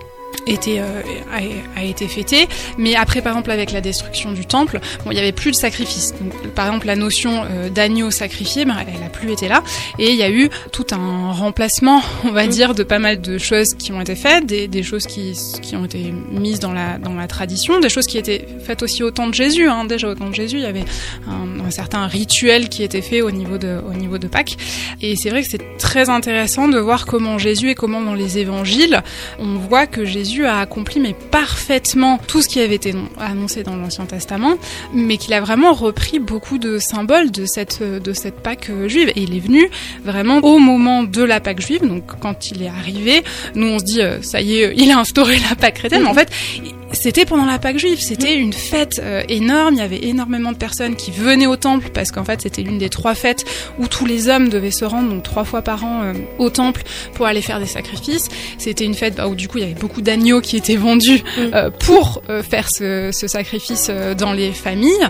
était, 0.48 0.80
euh, 0.80 1.02
a, 1.32 1.80
a, 1.80 1.84
été 1.84 2.08
fêté, 2.08 2.48
mais 2.78 2.96
après 2.96 3.22
par 3.22 3.34
exemple 3.34 3.52
avec 3.52 3.72
la 3.72 3.82
destruction 3.82 4.32
du 4.32 4.46
temple, 4.46 4.80
bon, 5.04 5.12
il 5.12 5.18
y 5.18 5.20
avait 5.20 5.32
plus 5.32 5.52
de 5.52 5.56
sacrifice. 5.56 6.14
Donc, 6.20 6.34
par 6.54 6.68
exemple 6.68 6.88
la 6.88 6.96
notion 6.96 7.44
euh, 7.50 7.70
d'agneau 7.70 8.12
sacrifié, 8.12 8.66
ben, 8.66 8.78
elle 8.88 9.04
a 9.04 9.10
plus 9.10 9.32
été 9.32 9.48
là, 9.48 9.64
et 10.00 10.12
il 10.12 10.16
y 10.16 10.24
a 10.24 10.30
eu 10.30 10.50
tout 10.72 10.86
un 10.92 11.32
remplacement, 11.32 12.02
on 12.24 12.32
va 12.32 12.48
dire, 12.48 12.76
de 12.76 12.84
pas 12.84 13.00
mal 13.00 13.22
de 13.22 13.38
choses 13.38 13.74
qui 13.74 13.92
ont 13.92 14.02
été 14.02 14.16
faites, 14.16 14.46
des, 14.46 14.68
des 14.68 14.84
choses 14.84 15.06
qui, 15.06 15.38
qui 15.62 15.76
ont 15.76 15.86
été 15.86 16.14
mises 16.32 16.60
dans 16.60 16.74
la, 16.74 16.98
dans 16.98 17.14
la 17.14 17.28
tradition, 17.28 17.80
des 17.80 17.90
choses 17.90 18.06
qui 18.06 18.18
étaient 18.18 18.48
faites 18.64 18.84
aussi 18.84 19.04
au 19.04 19.12
temps 19.12 19.28
de 19.28 19.34
Jésus. 19.34 19.68
Hein. 19.68 19.86
Déjà 19.86 20.10
au 20.10 20.16
temps 20.16 20.30
de 20.30 20.36
Jésus, 20.36 20.58
il 20.58 20.64
y 20.64 20.68
avait 20.68 20.86
un, 21.28 21.66
un, 21.66 21.72
certain 21.72 22.08
rituel 22.08 22.70
qui 22.70 22.84
était 22.84 23.02
fait 23.02 23.22
au 23.22 23.32
niveau 23.32 23.58
de, 23.58 23.80
au 23.88 23.94
niveau 23.94 24.18
de 24.18 24.28
Pâques, 24.28 24.58
et 25.02 25.16
c'est 25.16 25.30
vrai 25.30 25.42
que 25.42 25.50
c'est 25.50 25.78
très 25.78 26.10
intéressant 26.10 26.68
de 26.68 26.80
voir 26.80 27.06
comment 27.06 27.38
Jésus 27.38 27.70
et 27.70 27.76
comment 27.76 28.02
dans 28.02 28.14
les 28.14 28.38
évangiles, 28.38 29.02
on 29.40 29.56
voit 29.56 29.88
que 29.88 30.06
Jésus 30.06 30.35
a 30.44 30.60
accompli 30.60 31.00
mais 31.00 31.14
parfaitement 31.14 32.18
tout 32.28 32.42
ce 32.42 32.50
qui 32.50 32.60
avait 32.60 32.76
été 32.76 32.94
annoncé 33.20 33.64
dans 33.64 33.76
l'Ancien 33.76 34.06
Testament, 34.06 34.56
mais 34.94 35.18
qu'il 35.18 35.34
a 35.34 35.42
vraiment 35.42 35.74
repris 35.74 36.20
beaucoup 36.20 36.58
de 36.58 36.80
symboles 36.80 37.32
de 37.32 37.46
cette 37.46 37.82
de 37.82 38.14
cette 38.14 38.42
Pâque 38.42 38.72
juive. 38.88 39.10
Et 39.16 39.22
il 39.22 39.36
est 39.36 39.40
venu 39.40 39.70
vraiment 40.04 40.38
au 40.40 40.60
moment 40.60 41.04
de 41.04 41.24
la 41.24 41.40
Pâque 41.40 41.62
juive, 41.62 41.88
donc 41.88 42.04
quand 42.20 42.52
il 42.52 42.64
est 42.64 42.68
arrivé, 42.68 43.24
nous 43.56 43.68
on 43.68 43.80
se 43.80 43.86
dit 43.86 44.02
euh, 44.02 44.22
ça 44.22 44.42
y 44.42 44.58
est, 44.58 44.74
il 44.76 44.92
a 44.92 45.00
instauré 45.00 45.38
la 45.50 45.56
Pâque 45.56 45.76
chrétienne, 45.76 46.04
mais 46.04 46.10
en 46.10 46.14
fait 46.14 46.30
c'était 46.96 47.26
pendant 47.26 47.46
la 47.46 47.60
Pâque 47.60 47.78
juive, 47.78 48.00
c'était 48.00 48.36
une 48.36 48.54
fête 48.54 49.00
euh, 49.04 49.24
énorme, 49.30 49.76
il 49.76 49.80
y 49.80 49.84
avait 49.84 50.06
énormément 50.06 50.52
de 50.52 50.58
personnes 50.58 50.96
qui 50.96 51.12
venaient 51.12 51.46
au 51.46 51.58
temple 51.58 51.90
parce 51.94 52.12
qu'en 52.12 52.24
fait 52.24 52.42
c'était 52.42 52.64
l'une 52.64 52.78
des 52.78 52.90
trois 52.90 53.16
fêtes 53.16 53.44
où 53.80 53.88
tous 53.88 54.06
les 54.06 54.30
hommes 54.30 54.50
devaient 54.50 54.72
se 54.72 54.86
rendre 54.86 55.10
donc 55.10 55.24
trois 55.24 55.44
fois 55.44 55.62
par 55.62 55.84
an 55.84 56.04
euh, 56.04 56.14
au 56.40 56.50
temple 56.50 56.84
pour 57.14 57.26
aller 57.26 57.42
faire 57.42 57.60
des 57.60 57.66
sacrifices. 57.66 58.30
C'était 58.58 58.86
une 58.86 58.94
fête 58.94 59.16
bah, 59.16 59.28
où 59.28 59.36
du 59.36 59.48
coup 59.48 59.58
il 59.58 59.62
y 59.62 59.64
avait 59.66 59.80
beaucoup 59.80 60.02
d'agneaux 60.02 60.42
qui 60.42 60.58
étaient 60.58 60.76
vendus 60.76 61.24
mm. 61.38 61.42
euh, 61.54 61.70
pour 61.70 62.22
faire 62.50 62.70
ce, 62.70 63.12
ce 63.12 63.28
sacrifice 63.28 63.92
dans 64.18 64.34
les 64.34 64.52
familles. 64.52 65.08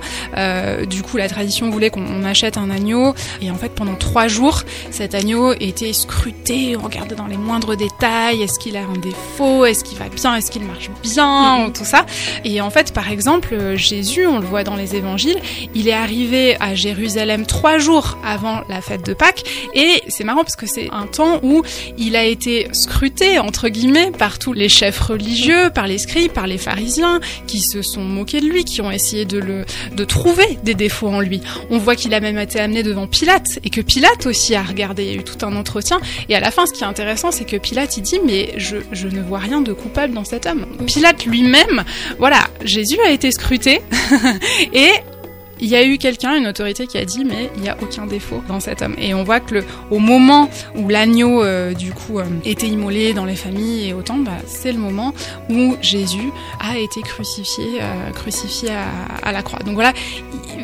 du 0.88 1.02
coup 1.02 1.18
la 1.18 1.30
tradition 1.30 1.70
voulait 1.70 1.90
qu'on 1.90 2.24
achète 2.24 2.58
un 2.58 2.70
agneau. 2.70 3.14
Et 3.42 3.52
en 3.52 3.56
fait 3.56 3.70
pendant 3.70 3.96
trois 3.96 4.28
jours 4.28 4.64
cet 4.92 5.16
agneau 5.16 5.54
était 5.60 5.94
scruté, 5.94 6.76
on 6.78 6.84
regardait 6.84 7.16
dans 7.16 7.28
les 7.28 7.38
moindres 7.38 7.76
détails, 7.78 8.42
est-ce 8.42 8.60
qu'il 8.60 8.76
a 8.76 8.82
un 8.82 8.98
défaut, 8.98 9.66
est-ce 9.66 9.84
qu'il 9.84 9.98
va 9.98 10.10
bien, 10.10 10.36
est-ce 10.36 10.52
qu'il 10.52 10.64
marche 10.64 10.90
bien, 11.04 11.68
mm 11.68 11.75
tout 11.76 11.86
ça. 11.86 12.06
Et 12.44 12.62
en 12.62 12.70
fait, 12.70 12.94
par 12.94 13.12
exemple, 13.12 13.54
euh, 13.54 13.76
Jésus, 13.76 14.26
on 14.28 14.40
le 14.40 14.46
voit 14.46 14.64
dans 14.64 14.76
les 14.76 14.96
évangiles, 14.96 15.40
il 15.74 15.88
est 15.88 15.94
arrivé 15.94 16.58
à 16.60 16.76
Jérusalem 16.76 17.46
trois 17.46 17.78
jours 17.78 18.18
avant 18.26 18.62
la 18.70 18.82
fête 18.82 19.06
de 19.06 19.14
Pâques. 19.14 19.44
Et 19.74 20.02
c'est 20.08 20.24
marrant 20.24 20.44
parce 20.44 20.56
que 20.56 20.68
c'est 20.68 20.90
un 20.92 21.08
temps 21.08 21.40
où 21.44 21.64
il 21.98 22.16
a 22.16 22.24
été 22.24 22.68
scruté, 22.72 23.40
entre 23.40 23.70
guillemets, 23.70 24.12
par 24.18 24.40
tous 24.40 24.54
les 24.54 24.70
chefs 24.70 25.00
religieux, 25.00 25.70
par 25.74 25.88
les 25.88 25.98
scribes, 25.98 26.32
par 26.32 26.48
les 26.48 26.58
pharisiens, 26.58 27.20
qui 27.48 27.60
se 27.60 27.82
sont 27.82 28.04
moqués 28.04 28.42
de 28.42 28.48
lui, 28.48 28.64
qui 28.64 28.82
ont 28.82 28.92
essayé 28.92 29.26
de 29.26 29.40
le, 29.40 29.66
de 29.96 30.04
trouver 30.06 30.58
des 30.64 30.74
défauts 30.76 31.10
en 31.10 31.20
lui. 31.20 31.42
On 31.70 31.78
voit 31.78 31.96
qu'il 31.96 32.14
a 32.14 32.20
même 32.20 32.38
été 32.38 32.60
amené 32.60 32.84
devant 32.84 33.08
Pilate 33.08 33.60
et 33.64 33.70
que 33.70 33.82
Pilate 33.82 34.26
aussi 34.26 34.56
a 34.56 34.64
regardé. 34.64 35.04
Il 35.04 35.12
y 35.12 35.18
a 35.18 35.20
eu 35.20 35.24
tout 35.24 35.46
un 35.46 35.56
entretien. 35.56 36.00
Et 36.30 36.36
à 36.36 36.40
la 36.40 36.52
fin, 36.52 36.66
ce 36.66 36.74
qui 36.74 36.84
est 36.84 36.88
intéressant, 36.88 37.32
c'est 37.32 37.46
que 37.46 37.58
Pilate, 37.58 37.98
il 37.98 38.02
dit, 38.02 38.20
mais 38.26 38.54
je, 38.58 38.78
je 38.92 39.08
ne 39.08 39.22
vois 39.22 39.40
rien 39.40 39.62
de 39.62 39.74
coupable 39.74 40.14
dans 40.14 40.24
cet 40.24 40.46
homme. 40.46 40.66
Pilate 40.86 41.26
lui-même 41.26 41.55
voilà, 42.18 42.40
Jésus 42.64 43.00
a 43.06 43.12
été 43.12 43.32
scruté 43.32 43.82
et 44.74 44.92
il 45.60 45.68
y 45.68 45.76
a 45.76 45.86
eu 45.86 45.98
quelqu'un, 45.98 46.36
une 46.36 46.48
autorité 46.48 46.86
qui 46.86 46.98
a 46.98 47.06
dit 47.06 47.24
mais 47.24 47.50
il 47.56 47.62
n'y 47.62 47.70
a 47.70 47.78
aucun 47.82 48.06
défaut 48.06 48.44
dans 48.48 48.60
cet 48.60 48.82
homme. 48.82 48.96
Et 48.98 49.14
on 49.14 49.24
voit 49.24 49.40
que 49.40 49.64
au 49.90 50.00
moment 50.00 50.50
où 50.76 50.90
l'agneau 50.90 51.44
euh, 51.44 51.74
du 51.74 51.92
coup 51.94 52.20
euh, 52.20 52.26
était 52.44 52.68
immolé 52.68 53.14
dans 53.14 53.26
les 53.26 53.36
familles 53.36 53.90
et 53.90 53.94
autant, 53.94 54.18
bah, 54.18 54.38
c'est 54.46 54.72
le 54.72 54.80
moment 54.80 55.14
où 55.50 55.76
Jésus 55.82 56.32
a 56.60 56.78
été 56.78 57.02
crucifié, 57.02 57.66
euh, 57.82 58.12
crucifié 58.12 58.70
à, 58.72 59.28
à, 59.28 59.32
la 59.32 59.42
croix. 59.44 59.60
Donc 59.60 59.76
voilà, 59.76 59.94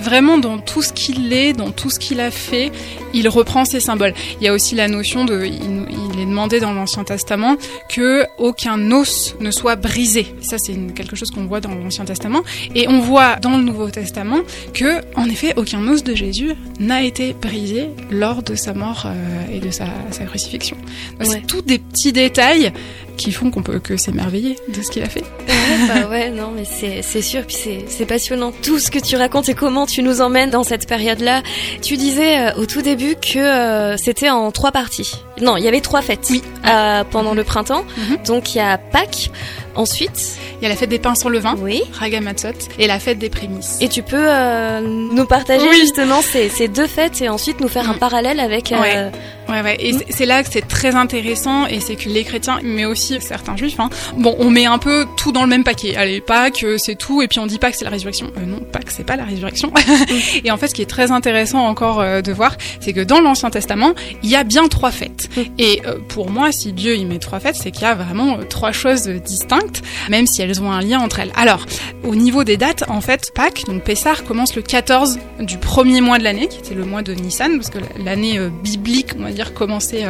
vraiment 0.02 0.38
dans 0.38 0.58
tout 0.58 0.82
ce 0.82 0.92
qu'il 0.92 1.32
est, 1.32 1.54
dans 1.54 1.72
tout 1.72 1.90
ce 1.90 2.00
qu'il 2.00 2.20
a 2.20 2.32
fait, 2.32 2.72
il 3.14 3.30
reprend 3.30 3.64
ces 3.64 3.80
symboles. 3.80 4.14
Il 4.40 4.44
y 4.44 4.48
a 4.48 4.54
aussi 4.54 4.76
la 4.76 4.88
notion 4.88 5.24
de, 5.24 5.46
il, 5.46 5.86
il 6.14 6.20
est 6.20 6.26
demandé 6.26 6.60
dans 6.60 6.74
l'Ancien 6.74 7.04
Testament 7.04 7.56
que 7.90 8.26
aucun 8.38 8.92
os 8.92 9.36
ne 9.40 9.52
soit 9.52 9.76
brisé. 9.78 10.36
Ça 10.42 10.58
c'est 10.58 10.76
quelque 10.94 11.16
chose 11.16 11.32
qu'on 11.32 11.46
voit 11.46 11.62
dans 11.62 11.74
l'Ancien 11.74 12.06
Testament 12.06 12.42
et 12.76 12.88
on 12.88 13.00
voit 13.00 13.38
dans 13.38 13.58
le 13.58 13.64
Nouveau 13.64 13.90
Testament 13.90 14.40
que 14.74 14.82
que, 14.82 15.02
en 15.16 15.30
effet, 15.30 15.54
aucun 15.58 15.88
os 15.88 16.04
de 16.04 16.16
Jésus 16.16 16.54
n'a 16.80 17.04
été 17.04 17.34
brisé 17.34 17.90
lors 18.10 18.42
de 18.42 18.56
sa 18.56 18.74
mort 18.74 19.04
euh, 19.06 19.56
et 19.56 19.60
de 19.60 19.70
sa, 19.70 19.86
crucifixion. 20.26 20.76
C'est 21.22 21.46
tous 21.46 21.62
des 21.62 21.78
petits 21.78 22.12
détails 22.12 22.74
qui 23.18 23.32
font 23.32 23.52
qu'on 23.52 23.64
peut 23.64 23.80
que 23.80 23.98
s'émerveiller 23.98 24.58
de 24.68 24.82
ce 24.82 24.92
qu'il 24.92 25.04
a 25.04 25.10
fait. 25.10 25.24
Ouais, 25.48 25.88
bah 25.88 26.08
ouais, 26.10 26.30
non, 26.30 26.52
mais 26.56 26.64
c'est 26.66 27.22
sûr, 27.22 27.46
puis 27.46 27.58
c'est 27.88 28.06
passionnant 28.06 28.52
tout 28.52 28.80
ce 28.80 28.92
que 28.92 29.00
tu 29.00 29.16
racontes 29.16 29.50
et 29.50 29.54
comment 29.54 29.86
tu 29.86 30.04
nous 30.04 30.22
emmènes 30.22 30.50
dans 30.50 30.64
cette 30.64 30.88
période-là. 30.88 31.42
Tu 31.82 31.98
disais 31.98 32.38
euh, 32.38 32.54
au 32.56 32.66
tout 32.66 32.82
début 32.82 33.16
que 33.16 33.40
euh, 33.40 33.98
c'était 33.98 34.30
en 34.30 34.52
trois 34.52 34.72
parties. 34.72 35.12
Non, 35.42 35.58
il 35.58 35.64
y 35.64 35.68
avait 35.68 35.82
trois 35.82 36.02
fêtes 36.02 36.28
oui. 36.30 36.44
pendant 37.12 37.34
le 37.34 37.44
printemps. 37.44 37.84
Mhm. 37.98 38.24
Donc 38.26 38.54
il 38.54 38.58
y 38.58 38.62
a 38.62 38.78
Pâques, 38.78 39.32
Ensuite, 39.76 40.38
il 40.60 40.64
y 40.64 40.66
a 40.66 40.70
la 40.70 40.76
fête 40.76 40.90
des 40.90 41.00
pains 41.00 41.16
sans 41.16 41.30
levain, 41.30 41.56
oui. 41.58 41.82
Ragamatzot, 41.94 42.50
et 42.78 42.88
la 42.88 43.00
fête 43.00 43.20
des 43.20 43.30
prémices. 43.30 43.78
Et 43.80 43.88
tu 43.88 44.04
peux 44.04 44.18
euh, 44.18 44.82
nous 44.82 45.26
partager 45.26 45.72
justement 45.74 46.22
ces, 46.22 46.50
ces, 46.50 46.68
deux 46.68 46.88
fêtes 46.88 47.22
et 47.22 47.30
ensuite 47.30 47.62
nous 47.62 47.70
faire 47.70 47.90
un 47.90 47.94
mm. 47.94 48.00
parallèle 48.00 48.40
avec 48.42 48.72
euh, 48.72 49.10
Ouais, 49.52 49.62
ouais. 49.62 49.78
Et 49.80 49.94
c'est 50.10 50.26
là 50.26 50.44
que 50.44 50.50
c'est 50.52 50.68
très 50.68 50.96
intéressant 50.96 51.66
et 51.66 51.80
c'est 51.82 51.96
que 51.96 52.08
les 52.08 52.24
chrétiens, 52.24 52.60
mais 52.64 52.86
aussi 52.86 53.20
certains 53.20 53.58
juifs, 53.58 53.80
hein, 53.80 53.90
bon, 54.16 54.36
on 54.40 54.50
met 54.50 54.66
un 54.66 54.78
peu 54.78 55.06
tout 55.18 55.32
dans 55.32 55.44
le 55.44 55.50
même 55.50 55.64
paquet. 55.64 55.96
Allez, 55.98 56.22
Pâques, 56.22 56.66
c'est 56.78 56.96
tout, 56.96 57.22
et 57.22 57.28
puis 57.28 57.40
on 57.40 57.46
dit 57.46 57.60
pas 57.60 57.70
que 57.72 57.78
c'est 57.78 57.86
la 57.86 57.92
résurrection. 57.92 58.32
Euh, 58.38 58.46
non, 58.46 58.60
Pâques, 58.72 58.92
c'est 58.92 59.06
pas 59.06 59.18
la 59.18 59.26
résurrection. 59.26 59.72
et 60.44 60.52
en 60.52 60.58
fait, 60.58 60.70
ce 60.70 60.74
qui 60.74 60.82
est 60.82 60.90
très 60.90 61.12
intéressant 61.12 61.66
encore 61.66 62.00
euh, 62.00 62.22
de 62.22 62.32
voir, 62.32 62.56
c'est 62.80 62.94
que 62.94 63.02
dans 63.02 63.20
l'Ancien 63.20 63.50
Testament, 63.50 63.94
il 64.24 64.30
y 64.30 64.36
a 64.36 64.44
bien 64.44 64.68
trois 64.68 64.92
fêtes. 64.92 65.30
Et 65.58 65.82
euh, 65.86 65.98
pour 66.08 66.30
moi, 66.30 66.52
si 66.52 66.72
Dieu 66.72 66.96
y 66.96 67.06
met 67.06 67.20
trois 67.20 67.40
fêtes, 67.40 67.56
c'est 67.56 67.72
qu'il 67.72 67.84
y 67.84 67.86
a 67.86 67.96
vraiment 67.96 68.38
euh, 68.38 68.44
trois 68.44 68.72
choses 68.72 69.08
distinctes, 69.08 69.82
même 70.10 70.28
si 70.28 70.42
elles 70.42 70.62
ont 70.62 70.72
un 70.72 70.82
lien 70.82 71.00
entre 71.00 71.20
elles. 71.20 71.32
Alors, 71.36 71.66
au 72.04 72.16
niveau 72.16 72.44
des 72.44 72.58
dates, 72.58 72.84
en 72.88 73.02
fait, 73.02 73.32
Pâques, 73.36 73.64
donc 73.68 73.84
Pessah, 73.84 74.16
commence 74.28 74.56
le 74.56 74.62
14 74.62 75.20
du 75.40 75.58
premier 75.58 76.02
mois 76.02 76.20
de 76.20 76.24
l'année, 76.24 76.48
qui 76.48 76.60
était 76.60 76.76
le 76.76 76.86
mois 76.86 77.02
de 77.02 77.14
Nissan, 77.14 77.58
parce 77.58 77.70
que 77.70 77.80
l'année 78.04 78.40
biblique, 78.64 79.10
on 79.18 79.24
va 79.24 79.32
dire, 79.32 79.41
commençait 79.54 80.06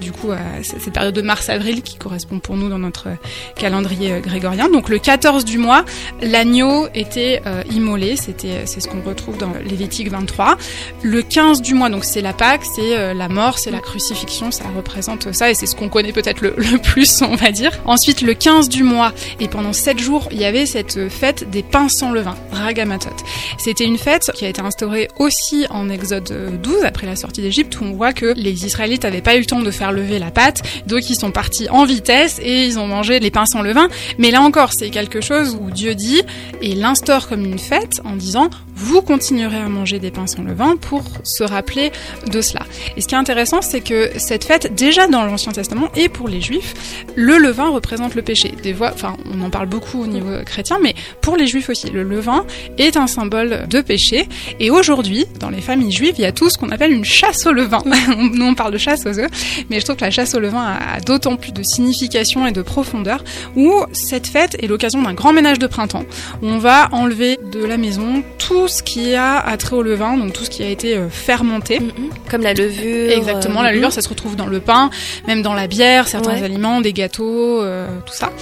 du 0.00 0.12
coup 0.12 0.30
à 0.32 0.62
cette 0.62 0.92
période 0.92 1.14
de 1.14 1.22
mars-avril 1.22 1.82
qui 1.82 1.96
correspond 1.96 2.38
pour 2.38 2.56
nous 2.56 2.68
dans 2.68 2.78
notre 2.78 3.08
calendrier 3.56 4.20
grégorien. 4.20 4.68
Donc 4.68 4.88
le 4.88 4.98
14 4.98 5.44
du 5.44 5.58
mois, 5.58 5.84
l'agneau 6.20 6.88
était 6.94 7.42
immolé, 7.70 8.16
c'était 8.16 8.66
c'est 8.66 8.80
ce 8.80 8.88
qu'on 8.88 9.02
retrouve 9.02 9.38
dans 9.38 9.52
Lévitique 9.64 10.10
23. 10.10 10.56
Le 11.02 11.22
15 11.22 11.62
du 11.62 11.74
mois, 11.74 11.90
donc 11.90 12.04
c'est 12.04 12.20
la 12.20 12.32
Pâque, 12.32 12.62
c'est 12.64 12.96
euh, 12.96 13.14
la 13.14 13.28
mort, 13.28 13.58
c'est 13.58 13.70
la 13.70 13.80
crucifixion, 13.80 14.50
ça 14.50 14.64
représente 14.74 15.32
ça 15.32 15.50
et 15.50 15.54
c'est 15.54 15.66
ce 15.66 15.76
qu'on 15.76 15.88
connaît 15.88 16.12
peut-être 16.12 16.40
le, 16.40 16.52
plus, 16.82 17.22
on 17.22 17.34
va 17.34 17.50
dire. 17.52 17.72
Ensuite, 17.84 18.22
le 18.22 18.34
15 18.34 18.68
du 18.68 18.82
mois 18.82 19.12
et 19.40 19.48
pendant 19.48 19.72
7 19.72 19.98
jours, 19.98 20.28
il 20.30 20.38
y 20.38 20.44
avait 20.44 20.66
cette 20.66 21.08
fête 21.08 21.50
des 21.50 21.62
pains 21.62 21.88
sans 21.88 22.12
levain, 22.12 22.36
Ragamatot. 22.52 23.10
C'était 23.58 23.84
une 23.84 23.98
fête 23.98 24.30
qui 24.34 24.44
a 24.44 24.48
été 24.48 24.60
instaurée 24.60 25.08
aussi 25.18 25.66
en 25.70 25.88
Exode 25.88 26.60
12 26.62 26.84
après 26.84 27.06
la 27.06 27.16
sortie 27.16 27.42
d'Égypte 27.42 27.78
où 27.80 27.84
on 27.84 27.92
voit 27.92 28.12
que 28.12 28.32
les 28.36 28.66
Israélites 28.72 29.02
n'avaient 29.04 29.20
pas 29.20 29.36
eu 29.36 29.40
le 29.40 29.44
temps 29.44 29.60
de 29.60 29.70
faire 29.70 29.92
lever 29.92 30.18
la 30.18 30.30
pâte, 30.30 30.62
donc 30.86 31.10
ils 31.10 31.14
sont 31.14 31.30
partis 31.30 31.68
en 31.68 31.84
vitesse 31.84 32.40
et 32.42 32.64
ils 32.64 32.78
ont 32.78 32.86
mangé 32.86 33.20
les 33.20 33.30
pains 33.30 33.44
sans 33.44 33.60
levain. 33.60 33.88
Mais 34.16 34.30
là 34.30 34.40
encore, 34.40 34.72
c'est 34.72 34.88
quelque 34.88 35.20
chose 35.20 35.58
où 35.60 35.70
Dieu 35.70 35.94
dit 35.94 36.22
et 36.62 36.74
l'instaure 36.74 37.28
comme 37.28 37.44
une 37.44 37.58
fête 37.58 38.00
en 38.04 38.16
disant 38.16 38.48
vous 38.74 39.02
continuerez 39.02 39.58
à 39.58 39.68
manger 39.68 39.98
des 39.98 40.10
pains 40.10 40.26
sans 40.26 40.42
levain 40.42 40.76
pour 40.76 41.02
se 41.24 41.44
rappeler 41.44 41.92
de 42.30 42.40
cela. 42.40 42.62
Et 42.96 43.00
ce 43.00 43.08
qui 43.08 43.14
est 43.14 43.18
intéressant, 43.18 43.62
c'est 43.62 43.80
que 43.80 44.10
cette 44.16 44.44
fête, 44.44 44.74
déjà 44.74 45.06
dans 45.06 45.24
l'Ancien 45.24 45.52
Testament 45.52 45.88
et 45.94 46.08
pour 46.08 46.28
les 46.28 46.40
Juifs, 46.40 47.04
le 47.14 47.38
levain 47.38 47.68
représente 47.68 48.14
le 48.14 48.22
péché. 48.22 48.52
Des 48.62 48.72
voix, 48.72 48.90
enfin, 48.92 49.16
on 49.32 49.40
en 49.42 49.50
parle 49.50 49.68
beaucoup 49.68 50.02
au 50.02 50.06
niveau 50.06 50.42
chrétien, 50.44 50.78
mais 50.82 50.94
pour 51.20 51.36
les 51.36 51.46
Juifs 51.46 51.68
aussi, 51.68 51.90
le 51.90 52.02
levain 52.02 52.46
est 52.78 52.96
un 52.96 53.06
symbole 53.06 53.66
de 53.68 53.80
péché. 53.80 54.28
Et 54.60 54.70
aujourd'hui, 54.70 55.26
dans 55.38 55.50
les 55.50 55.60
familles 55.60 55.92
juives, 55.92 56.14
il 56.18 56.22
y 56.22 56.26
a 56.26 56.32
tout 56.32 56.48
ce 56.48 56.58
qu'on 56.58 56.70
appelle 56.70 56.92
une 56.92 57.04
chasse 57.04 57.46
au 57.46 57.52
levain. 57.52 57.82
Nous, 58.16 58.44
on 58.44 58.54
parle 58.54 58.72
de 58.72 58.78
chasse 58.78 59.06
aux 59.06 59.18
œufs, 59.18 59.30
mais 59.70 59.80
je 59.80 59.84
trouve 59.84 59.96
que 59.96 60.04
la 60.04 60.10
chasse 60.10 60.34
au 60.34 60.40
levain 60.40 60.76
a 60.94 61.00
d'autant 61.00 61.36
plus 61.36 61.52
de 61.52 61.62
signification 61.62 62.46
et 62.46 62.52
de 62.52 62.62
profondeur, 62.62 63.22
où 63.56 63.72
cette 63.92 64.26
fête 64.26 64.56
est 64.62 64.66
l'occasion 64.66 65.02
d'un 65.02 65.14
grand 65.14 65.32
ménage 65.32 65.58
de 65.58 65.66
printemps, 65.66 66.04
où 66.42 66.46
on 66.46 66.58
va 66.58 66.88
enlever 66.92 67.38
de 67.52 67.64
la 67.64 67.76
maison 67.76 68.22
tout 68.38 68.61
ce 68.68 68.82
qui 68.82 69.14
a 69.14 69.38
attrait 69.38 69.76
au 69.76 69.82
levain, 69.82 70.16
donc 70.16 70.32
tout 70.32 70.44
ce 70.44 70.50
qui 70.50 70.62
a 70.62 70.68
été 70.68 70.96
euh, 70.96 71.08
fermenté. 71.08 71.78
Mm-hmm. 71.78 72.30
Comme 72.30 72.42
la 72.42 72.54
levure. 72.54 73.10
Exactement, 73.10 73.62
la 73.62 73.70
euh, 73.70 73.72
levure, 73.72 73.88
mm-hmm. 73.88 73.92
ça 73.92 74.02
se 74.02 74.08
retrouve 74.08 74.36
dans 74.36 74.46
le 74.46 74.60
pain, 74.60 74.90
même 75.26 75.42
dans 75.42 75.54
la 75.54 75.66
bière, 75.66 76.08
certains 76.08 76.42
aliments, 76.42 76.80
des 76.80 76.92
gâteaux, 76.92 77.62
euh, 77.62 77.86
tout 78.06 78.14
ça. 78.14 78.32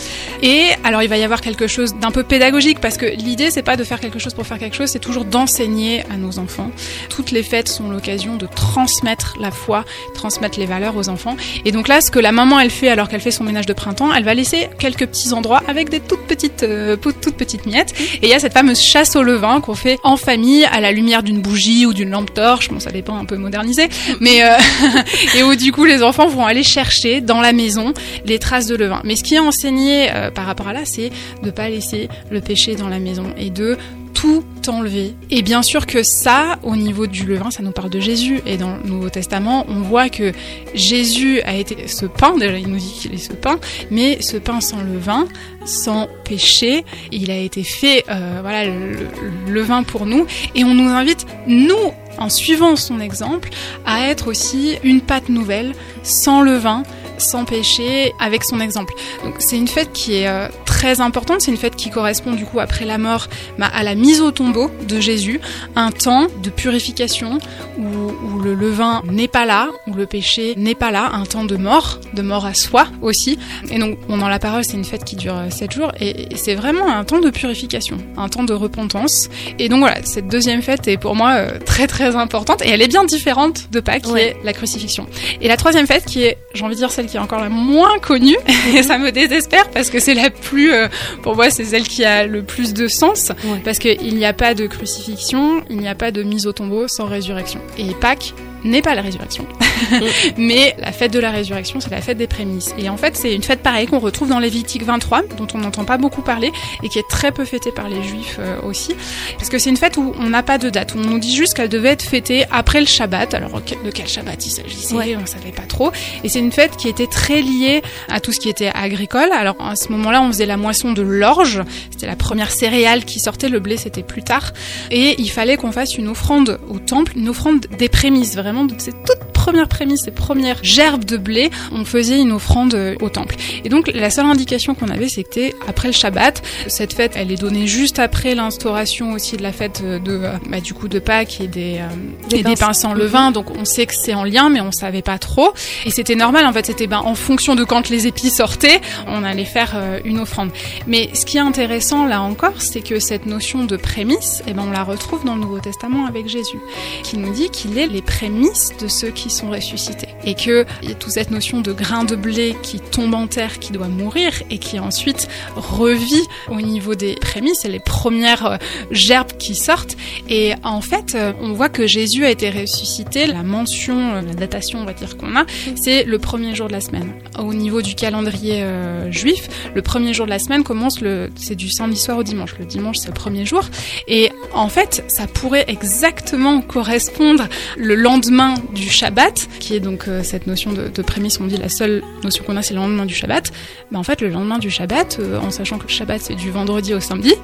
Et 0.42 0.66
alors, 0.84 1.02
il 1.02 1.08
va 1.08 1.18
y 1.18 1.24
avoir 1.24 1.40
quelque 1.40 1.66
chose 1.66 1.94
d'un 1.94 2.10
peu 2.10 2.22
pédagogique, 2.22 2.80
parce 2.80 2.96
que 2.96 3.06
l'idée, 3.06 3.50
c'est 3.50 3.62
pas 3.62 3.76
de 3.76 3.84
faire 3.84 4.00
quelque 4.00 4.18
chose 4.18 4.34
pour 4.34 4.46
faire 4.46 4.58
quelque 4.58 4.76
chose, 4.76 4.88
c'est 4.88 4.98
toujours 4.98 5.24
d'enseigner 5.24 6.02
à 6.10 6.16
nos 6.16 6.38
enfants. 6.38 6.70
Toutes 7.08 7.30
les 7.30 7.42
fêtes 7.42 7.68
sont 7.68 7.88
l'occasion 7.88 8.36
de 8.36 8.46
transmettre 8.46 9.36
la 9.40 9.50
foi, 9.50 9.84
transmettre 10.14 10.58
les 10.58 10.66
valeurs 10.66 10.96
aux 10.96 11.08
enfants. 11.08 11.36
Et 11.64 11.72
donc 11.72 11.88
là, 11.88 12.00
ce 12.00 12.10
que 12.10 12.18
la 12.18 12.32
maman, 12.32 12.60
elle 12.60 12.70
fait 12.70 12.88
alors 12.88 13.08
qu'elle 13.08 13.20
fait 13.20 13.30
son 13.30 13.44
ménage 13.44 13.66
de 13.66 13.72
printemps, 13.72 14.12
elle 14.14 14.24
va 14.24 14.34
laisser 14.34 14.68
quelques 14.78 15.06
petits 15.06 15.32
endroits 15.32 15.62
avec 15.68 15.88
des 15.88 16.00
toutes 16.00 16.26
petites, 16.26 16.64
toutes 17.00 17.36
petites 17.36 17.66
miettes. 17.66 17.94
Et 18.22 18.26
il 18.26 18.28
y 18.28 18.34
a 18.34 18.38
cette 18.38 18.54
fameuse 18.54 18.80
chasse 18.80 19.16
au 19.16 19.22
levain 19.22 19.60
qu'on 19.60 19.74
fait 19.74 19.98
en 20.10 20.16
famille 20.16 20.64
à 20.64 20.80
la 20.80 20.92
lumière 20.92 21.22
d'une 21.22 21.40
bougie 21.40 21.86
ou 21.86 21.94
d'une 21.94 22.10
lampe 22.10 22.34
torche. 22.34 22.68
Bon, 22.68 22.80
ça 22.80 22.90
dépend 22.90 23.16
un 23.16 23.24
peu 23.24 23.36
modernisé, 23.36 23.88
mais 24.20 24.42
euh, 24.44 24.56
et 25.38 25.42
où 25.42 25.54
du 25.54 25.72
coup 25.72 25.84
les 25.84 26.02
enfants 26.02 26.26
vont 26.26 26.46
aller 26.46 26.62
chercher 26.62 27.20
dans 27.20 27.40
la 27.40 27.52
maison 27.52 27.94
les 28.24 28.38
traces 28.38 28.66
de 28.66 28.76
levain. 28.76 29.00
Mais 29.04 29.16
ce 29.16 29.24
qui 29.24 29.34
est 29.34 29.40
enseigné 29.40 30.10
euh, 30.12 30.30
par 30.30 30.46
rapport 30.46 30.68
à 30.68 30.72
là, 30.72 30.80
c'est 30.84 31.10
de 31.42 31.50
pas 31.50 31.68
laisser 31.68 32.08
le 32.30 32.40
péché 32.40 32.74
dans 32.74 32.88
la 32.88 32.98
maison 32.98 33.32
et 33.36 33.50
de 33.50 33.78
tout 34.14 34.44
enlever. 34.68 35.14
Et 35.30 35.42
bien 35.42 35.62
sûr 35.62 35.86
que 35.86 36.02
ça, 36.02 36.58
au 36.62 36.76
niveau 36.76 37.06
du 37.06 37.24
levain, 37.24 37.50
ça 37.50 37.62
nous 37.62 37.70
parle 37.70 37.90
de 37.90 38.00
Jésus. 38.00 38.40
Et 38.46 38.56
dans 38.56 38.76
le 38.76 38.88
Nouveau 38.88 39.08
Testament, 39.08 39.64
on 39.68 39.80
voit 39.80 40.08
que 40.08 40.32
Jésus 40.74 41.40
a 41.42 41.54
été 41.54 41.88
ce 41.88 42.06
pain, 42.06 42.36
déjà 42.36 42.58
il 42.58 42.68
nous 42.68 42.78
dit 42.78 42.92
qu'il 42.92 43.14
est 43.14 43.18
ce 43.18 43.32
pain, 43.32 43.58
mais 43.90 44.20
ce 44.20 44.36
pain 44.36 44.60
sans 44.60 44.82
levain, 44.82 45.26
sans 45.64 46.08
péché, 46.24 46.84
il 47.12 47.30
a 47.30 47.38
été 47.38 47.62
fait, 47.62 48.04
euh, 48.08 48.38
voilà, 48.42 48.66
le, 48.66 49.08
levain 49.48 49.82
pour 49.82 50.06
nous. 50.06 50.26
Et 50.54 50.64
on 50.64 50.74
nous 50.74 50.88
invite, 50.88 51.26
nous, 51.46 51.92
en 52.18 52.28
suivant 52.28 52.76
son 52.76 53.00
exemple, 53.00 53.50
à 53.86 54.08
être 54.08 54.28
aussi 54.28 54.76
une 54.82 55.00
pâte 55.00 55.28
nouvelle, 55.28 55.72
sans 56.02 56.42
levain, 56.42 56.82
sans 57.20 57.44
péché, 57.44 58.12
avec 58.18 58.44
son 58.44 58.60
exemple. 58.60 58.94
Donc 59.24 59.34
c'est 59.38 59.56
une 59.56 59.68
fête 59.68 59.92
qui 59.92 60.14
est 60.14 60.28
euh, 60.28 60.48
très 60.64 61.00
importante. 61.00 61.40
C'est 61.40 61.50
une 61.50 61.56
fête 61.56 61.76
qui 61.76 61.90
correspond 61.90 62.32
du 62.32 62.44
coup 62.44 62.60
après 62.60 62.84
la 62.84 62.98
mort 62.98 63.28
bah, 63.58 63.70
à 63.72 63.82
la 63.82 63.94
mise 63.94 64.20
au 64.20 64.30
tombeau 64.30 64.70
de 64.88 65.00
Jésus, 65.00 65.40
un 65.76 65.90
temps 65.90 66.28
de 66.42 66.50
purification 66.50 67.38
où, 67.78 68.40
le 68.40 68.54
levain 68.54 69.02
n'est 69.04 69.28
pas 69.28 69.44
là, 69.44 69.68
où 69.86 69.92
le 69.92 70.06
péché 70.06 70.54
n'est 70.56 70.74
pas 70.74 70.90
là, 70.90 71.10
un 71.12 71.24
temps 71.24 71.44
de 71.44 71.56
mort, 71.56 71.98
de 72.14 72.22
mort 72.22 72.46
à 72.46 72.54
soi 72.54 72.86
aussi. 73.02 73.38
Et 73.70 73.78
donc, 73.78 73.98
on 74.08 74.20
dans 74.20 74.28
la 74.28 74.38
parole, 74.38 74.64
c'est 74.64 74.76
une 74.76 74.84
fête 74.84 75.04
qui 75.04 75.16
dure 75.16 75.36
euh, 75.36 75.50
sept 75.50 75.72
jours 75.72 75.92
et, 76.00 76.28
c'est 76.36 76.54
vraiment 76.54 76.88
un 76.88 77.04
temps 77.04 77.20
de 77.20 77.30
purification, 77.30 77.98
un 78.16 78.28
temps 78.28 78.44
de 78.44 78.52
repentance. 78.52 79.28
Et 79.58 79.68
donc 79.68 79.80
voilà, 79.80 79.96
cette 80.04 80.28
deuxième 80.28 80.62
fête 80.62 80.86
est 80.88 80.96
pour 80.96 81.16
moi 81.16 81.32
euh, 81.32 81.58
très 81.64 81.86
très 81.86 82.16
importante 82.16 82.62
et 82.62 82.68
elle 82.68 82.82
est 82.82 82.88
bien 82.88 83.04
différente 83.04 83.70
de 83.72 83.80
Pâques, 83.80 84.02
qui 84.02 84.16
est 84.16 84.36
la 84.44 84.52
crucifixion. 84.52 85.06
Et 85.40 85.48
la 85.48 85.56
troisième 85.56 85.86
fête 85.86 86.04
qui 86.04 86.22
est, 86.22 86.38
j'ai 86.54 86.64
envie 86.64 86.74
de 86.74 86.80
dire 86.80 86.92
celle 86.92 87.06
qui 87.10 87.16
est 87.16 87.20
encore 87.20 87.40
la 87.40 87.48
moins 87.48 87.98
connue, 87.98 88.38
et 88.74 88.82
ça 88.82 88.98
me 88.98 89.10
désespère 89.10 89.68
parce 89.70 89.90
que 89.90 89.98
c'est 89.98 90.14
la 90.14 90.30
plus 90.30 90.72
euh, 90.72 90.88
pour 91.22 91.34
moi, 91.34 91.50
c'est 91.50 91.64
celle 91.64 91.82
qui 91.82 92.04
a 92.04 92.26
le 92.26 92.42
plus 92.42 92.72
de 92.72 92.86
sens, 92.86 93.32
parce 93.64 93.78
qu'il 93.78 94.14
n'y 94.14 94.24
a 94.24 94.32
pas 94.32 94.54
de 94.54 94.66
crucifixion, 94.66 95.62
il 95.68 95.78
n'y 95.78 95.88
a 95.88 95.94
pas 95.94 96.12
de 96.12 96.22
mise 96.22 96.46
au 96.46 96.52
tombeau 96.52 96.86
sans 96.88 97.06
résurrection. 97.06 97.60
Et 97.78 97.94
Pâques, 98.00 98.34
n'est 98.64 98.82
pas 98.82 98.94
la 98.94 99.02
résurrection. 99.02 99.46
Mais 100.36 100.74
la 100.78 100.92
fête 100.92 101.12
de 101.12 101.18
la 101.18 101.30
résurrection, 101.30 101.80
c'est 101.80 101.90
la 101.90 102.00
fête 102.00 102.18
des 102.18 102.26
prémices. 102.26 102.74
Et 102.78 102.88
en 102.88 102.96
fait, 102.96 103.16
c'est 103.16 103.34
une 103.34 103.42
fête 103.42 103.60
pareille 103.60 103.86
qu'on 103.86 103.98
retrouve 103.98 104.28
dans 104.28 104.38
Lévitique 104.38 104.84
23, 104.84 105.22
dont 105.36 105.46
on 105.54 105.58
n'entend 105.58 105.84
pas 105.84 105.98
beaucoup 105.98 106.22
parler, 106.22 106.52
et 106.82 106.88
qui 106.88 106.98
est 106.98 107.08
très 107.08 107.32
peu 107.32 107.44
fêtée 107.44 107.72
par 107.72 107.88
les 107.88 108.02
juifs 108.02 108.36
euh, 108.38 108.60
aussi. 108.62 108.94
Parce 109.36 109.48
que 109.48 109.58
c'est 109.58 109.70
une 109.70 109.76
fête 109.76 109.96
où 109.96 110.12
on 110.18 110.28
n'a 110.28 110.42
pas 110.42 110.58
de 110.58 110.70
date. 110.70 110.94
On 110.96 111.00
nous 111.00 111.18
dit 111.18 111.34
juste 111.34 111.54
qu'elle 111.54 111.68
devait 111.68 111.90
être 111.90 112.02
fêtée 112.02 112.44
après 112.50 112.80
le 112.80 112.86
Shabbat. 112.86 113.34
Alors, 113.34 113.60
de 113.60 113.90
quel 113.90 114.06
Shabbat 114.06 114.44
il 114.46 114.50
s'agissait, 114.50 115.16
on 115.16 115.20
ne 115.20 115.26
savait 115.26 115.52
pas 115.52 115.62
trop. 115.62 115.92
Et 116.24 116.28
c'est 116.28 116.40
une 116.40 116.52
fête 116.52 116.76
qui 116.76 116.88
était 116.88 117.06
très 117.06 117.42
liée 117.42 117.82
à 118.08 118.20
tout 118.20 118.32
ce 118.32 118.40
qui 118.40 118.48
était 118.48 118.70
agricole. 118.74 119.30
Alors, 119.32 119.56
à 119.60 119.76
ce 119.76 119.90
moment-là, 119.92 120.22
on 120.22 120.28
faisait 120.28 120.46
la 120.46 120.56
moisson 120.56 120.92
de 120.92 121.02
l'orge. 121.02 121.62
C'était 121.90 122.06
la 122.06 122.16
première 122.16 122.50
céréale 122.50 123.04
qui 123.04 123.20
sortait. 123.20 123.48
Le 123.48 123.60
blé, 123.60 123.76
c'était 123.76 124.02
plus 124.02 124.22
tard. 124.22 124.52
Et 124.90 125.20
il 125.20 125.30
fallait 125.30 125.56
qu'on 125.56 125.72
fasse 125.72 125.96
une 125.96 126.08
offrande 126.08 126.58
au 126.68 126.78
temple, 126.78 127.12
une 127.16 127.28
offrande 127.28 127.66
des 127.78 127.88
prémices, 127.88 128.36
vraiment 128.36 128.49
vraiment 128.50 128.64
de 128.64 128.80
ces 128.80 128.90
toutes 128.92 129.29
premières 129.40 129.68
prémices, 129.68 130.02
ces 130.02 130.10
premières 130.10 130.62
gerbes 130.62 131.06
de 131.06 131.16
blé, 131.16 131.50
on 131.72 131.86
faisait 131.86 132.20
une 132.20 132.32
offrande 132.32 132.74
euh, 132.74 132.94
au 133.00 133.08
temple. 133.08 133.36
Et 133.64 133.70
donc 133.70 133.90
la 133.94 134.10
seule 134.10 134.26
indication 134.26 134.74
qu'on 134.74 134.88
avait, 134.88 135.08
c'était 135.08 135.54
après 135.66 135.88
le 135.88 135.94
Shabbat. 135.94 136.42
Cette 136.66 136.92
fête, 136.92 137.12
elle 137.16 137.32
est 137.32 137.40
donnée 137.40 137.66
juste 137.66 137.98
après 137.98 138.34
l'instauration 138.34 139.12
aussi 139.12 139.38
de 139.38 139.42
la 139.42 139.52
fête 139.52 139.82
de, 139.82 140.00
euh, 140.08 140.32
bah, 140.50 140.60
du 140.60 140.74
coup 140.74 140.88
de 140.88 140.98
Pâques 140.98 141.40
et 141.40 141.46
des, 141.46 141.78
euh, 141.78 142.42
des, 142.42 142.54
pains 142.54 142.74
sans 142.74 142.92
levain. 142.92 143.30
Donc 143.30 143.50
on 143.58 143.64
sait 143.64 143.86
que 143.86 143.94
c'est 143.94 144.12
en 144.12 144.24
lien, 144.24 144.50
mais 144.50 144.60
on 144.60 144.72
savait 144.72 145.00
pas 145.00 145.18
trop. 145.18 145.54
Et 145.86 145.90
c'était 145.90 146.16
normal 146.16 146.44
en 146.44 146.52
fait. 146.52 146.66
C'était 146.66 146.86
ben, 146.86 147.00
en 147.02 147.14
fonction 147.14 147.54
de 147.54 147.64
quand 147.64 147.88
les 147.88 148.06
épis 148.06 148.28
sortaient, 148.28 148.82
on 149.06 149.24
allait 149.24 149.46
faire 149.46 149.74
une 150.04 150.18
offrande. 150.18 150.50
Mais 150.86 151.08
ce 151.14 151.24
qui 151.24 151.38
est 151.38 151.40
intéressant 151.40 152.04
là 152.04 152.20
encore, 152.20 152.60
c'est 152.60 152.82
que 152.82 153.00
cette 153.00 153.24
notion 153.24 153.64
de 153.64 153.78
prémisse, 153.78 154.42
eh 154.46 154.52
ben 154.52 154.64
on 154.68 154.70
la 154.70 154.84
retrouve 154.84 155.24
dans 155.24 155.34
le 155.34 155.40
Nouveau 155.40 155.60
Testament 155.60 156.04
avec 156.06 156.28
Jésus, 156.28 156.60
qui 157.02 157.16
nous 157.16 157.32
dit 157.32 157.48
qu'il 157.48 157.78
est 157.78 157.86
les 157.86 158.02
prémices 158.02 158.72
de 158.78 158.86
ceux 158.86 159.10
qui 159.10 159.29
sont 159.30 159.50
ressuscités. 159.50 160.08
Et 160.24 160.32
a 160.32 160.64
toute 160.98 161.12
cette 161.12 161.30
notion 161.30 161.60
de 161.60 161.72
grain 161.72 162.04
de 162.04 162.14
blé 162.14 162.56
qui 162.62 162.80
tombe 162.80 163.14
en 163.14 163.26
terre, 163.26 163.58
qui 163.58 163.72
doit 163.72 163.88
mourir 163.88 164.32
et 164.50 164.58
qui 164.58 164.78
ensuite 164.78 165.28
revit 165.56 166.22
au 166.48 166.60
niveau 166.60 166.94
des 166.94 167.14
prémices, 167.14 167.64
et 167.64 167.68
les 167.68 167.80
premières 167.80 168.46
euh, 168.46 168.56
gerbes 168.90 169.32
qui 169.38 169.54
sortent. 169.54 169.96
Et 170.28 170.54
en 170.62 170.80
fait, 170.80 171.14
euh, 171.14 171.32
on 171.40 171.52
voit 171.52 171.68
que 171.68 171.86
Jésus 171.86 172.24
a 172.24 172.30
été 172.30 172.50
ressuscité. 172.50 173.26
La 173.26 173.42
mention, 173.42 174.14
euh, 174.14 174.22
la 174.22 174.34
datation, 174.34 174.80
on 174.80 174.84
va 174.84 174.92
dire 174.92 175.16
qu'on 175.16 175.36
a, 175.36 175.44
c'est 175.74 176.04
le 176.04 176.18
premier 176.18 176.54
jour 176.54 176.68
de 176.68 176.72
la 176.72 176.80
semaine. 176.80 177.12
au 177.38 177.54
niveau 177.54 177.82
du 177.82 177.94
calendrier 177.94 178.64
juif, 179.10 179.48
le 179.74 179.82
premier 179.82 180.14
jour 180.14 180.26
de 180.26 180.30
la 180.30 180.38
semaine 180.38 180.62
commence 180.62 181.00
le, 181.00 181.30
c'est 181.36 181.54
du 181.54 181.70
samedi 181.70 181.98
soir 181.98 182.18
au 182.18 182.22
dimanche. 182.22 182.54
Le 182.58 182.64
dimanche 182.64 182.98
c'est 182.98 183.08
le 183.08 183.14
premier 183.14 183.44
jour, 183.46 183.62
et 184.08 184.30
en 184.54 184.68
fait 184.68 185.04
ça 185.08 185.26
pourrait 185.26 185.64
exactement 185.68 186.60
correspondre 186.60 187.48
le 187.76 187.94
lendemain 187.94 188.54
du 188.74 188.88
Shabbat, 188.88 189.19
qui 189.58 189.74
est 189.74 189.80
donc 189.80 190.08
euh, 190.08 190.22
cette 190.22 190.46
notion 190.46 190.72
de, 190.72 190.88
de 190.88 191.02
prémisse. 191.02 191.40
On 191.40 191.46
dit 191.46 191.56
la 191.56 191.68
seule 191.68 192.02
notion 192.24 192.44
qu'on 192.44 192.56
a 192.56 192.62
c'est 192.62 192.74
le 192.74 192.80
lendemain 192.80 193.06
du 193.06 193.14
Shabbat. 193.14 193.52
Mais 193.90 193.98
en 193.98 194.02
fait 194.02 194.20
le 194.20 194.28
lendemain 194.28 194.58
du 194.58 194.70
Shabbat, 194.70 195.18
euh, 195.20 195.38
en 195.40 195.50
sachant 195.50 195.78
que 195.78 195.84
le 195.84 195.88
Shabbat 195.88 196.20
c'est 196.20 196.34
du 196.34 196.50
vendredi 196.50 196.94
au 196.94 197.00
samedi, 197.00 197.34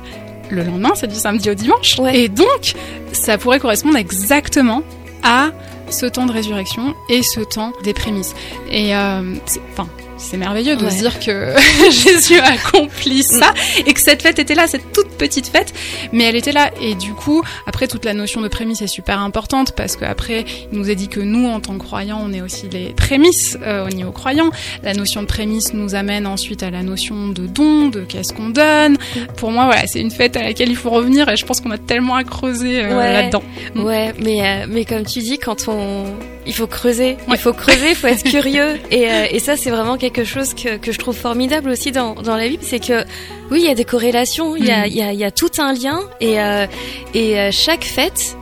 le 0.51 0.63
lendemain 0.63 0.93
c'est 0.95 1.07
du 1.09 1.15
samedi 1.17 1.51
au 1.51 1.55
dimanche, 1.55 1.99
Ouais. 1.99 2.19
et 2.21 2.29
donc 2.29 2.75
ça 3.13 3.39
pourrait 3.39 3.59
correspondre 3.61 3.97
exactement 3.97 4.83
à 5.23 5.51
ce 5.91 6.07
temps 6.07 6.27
de 6.27 6.33
résurrection 6.33 6.95
et 7.09 7.23
ce 7.23 7.41
temps 7.41 7.73
des 7.85 7.93
prémices. 7.95 8.35
Et 8.71 8.95
euh, 8.97 9.35
c'est- 10.17 10.37
merveilleux 10.37 10.77
de 10.77 10.85
Ouais. 10.85 10.91
se 10.91 10.99
dire 10.99 11.19
que 11.21 11.53
Jésus 11.91 12.39
a 12.39 12.53
accompli 12.53 13.23
ça 13.23 13.53
et 13.87 13.93
que 13.93 14.01
cette 14.01 14.23
fête 14.23 14.39
était 14.39 14.55
là, 14.55 14.67
cette 14.67 14.93
toute 14.93 15.09
petite 15.17 15.47
fête, 15.47 15.73
mais 16.13 16.25
elle 16.25 16.37
était 16.37 16.53
là. 16.53 16.71
Et 16.81 16.95
du 16.95 17.13
coup, 17.15 17.43
après 17.67 17.87
toute 17.89 18.05
la 18.05 18.13
notion 18.15 18.41
de 18.41 18.49
prémices 18.49 18.83
est 18.83 18.87
super 18.87 19.19
importante 19.21 19.73
parce 19.73 19.97
qu'après, 19.97 20.45
il 20.73 20.79
nous 20.79 20.91
a 20.91 20.95
dit 20.95 21.09
que 21.09 21.21
nous, 21.21 21.49
en 21.49 21.61
tant 21.61 21.79
que 21.79 21.85
croyants, 21.85 22.21
on 22.23 22.33
est 22.33 22.43
aussi 22.43 22.69
les 22.71 22.91
prémices 22.95 23.57
euh, 23.63 23.87
au 23.87 23.89
niveau 23.91 24.13
croyant. 24.13 24.51
La 24.83 24.93
notion 24.95 25.23
de 25.23 25.27
prémices 25.27 25.73
nous 25.75 25.95
amène 25.95 26.27
ensuite 26.27 26.63
à 26.63 26.71
la 26.71 26.83
notion 26.83 27.29
de 27.29 27.47
don, 27.47 27.89
de 27.89 28.01
qu'est-ce 28.01 28.33
qu'on 28.33 28.51
donne. 28.51 28.97
Pour 29.37 29.51
moi, 29.51 29.65
voilà, 29.67 29.87
c'est 29.87 30.01
une 30.01 30.11
fête 30.11 30.37
à 30.37 30.43
laquelle 30.43 30.69
il 30.69 30.77
faut 30.77 30.91
revenir 30.91 31.29
et 31.29 31.37
je 31.37 31.45
pense 31.47 31.61
qu'on 31.61 31.71
a 31.71 31.79
tellement 31.79 32.15
à 32.17 32.25
creuser 32.25 32.85
euh, 32.85 32.97
Ouais. 32.97 33.13
là-dedans. 33.13 33.43
Mm. 33.75 33.85
Ouais, 33.85 34.13
mais 34.23 34.41
euh, 34.43 34.67
mais 34.69 34.85
comme 34.85 35.05
tu 35.05 35.21
dis, 35.21 35.39
quand 35.39 35.69
on 35.69 36.05
il 36.49 36.55
faut 36.55 36.69
creuser, 36.69 37.17
il 37.29 37.37
faut 37.39 37.53
creuser, 37.53 37.91
il 37.91 37.95
faut 37.97 38.07
être 38.07 38.23
curieux, 38.31 38.79
et 38.93 39.07
et 39.33 39.39
ça 39.41 39.57
c'est 39.57 39.71
vraiment 39.71 39.97
quelque 39.97 40.06
chose 40.25 40.55
que 40.55 40.77
que 40.77 40.93
je 40.93 40.99
trouve 40.99 41.17
formidable 41.17 41.71
aussi 41.71 41.93
dans 41.93 42.15
dans 42.15 42.37
la 42.37 42.49
Bible, 42.49 42.63
c'est 42.67 42.81
que 42.81 43.05
oui, 43.51 43.61
il 43.63 43.67
y 43.67 43.71
a 43.71 43.75
des 43.75 43.85
corrélations, 43.85 44.57
il 44.57 44.65
y 44.67 44.71
a 44.71 44.87
il 44.87 44.97
y 44.97 45.03
a 45.03 45.13
y 45.13 45.25
a 45.25 45.31
tout 45.31 45.51
un 45.59 45.73
lien, 45.73 46.01
et 46.21 46.41
euh, 46.41 46.67
et 47.15 47.39
euh, 47.39 47.51
chaque 47.53 47.85
fête 47.85 48.37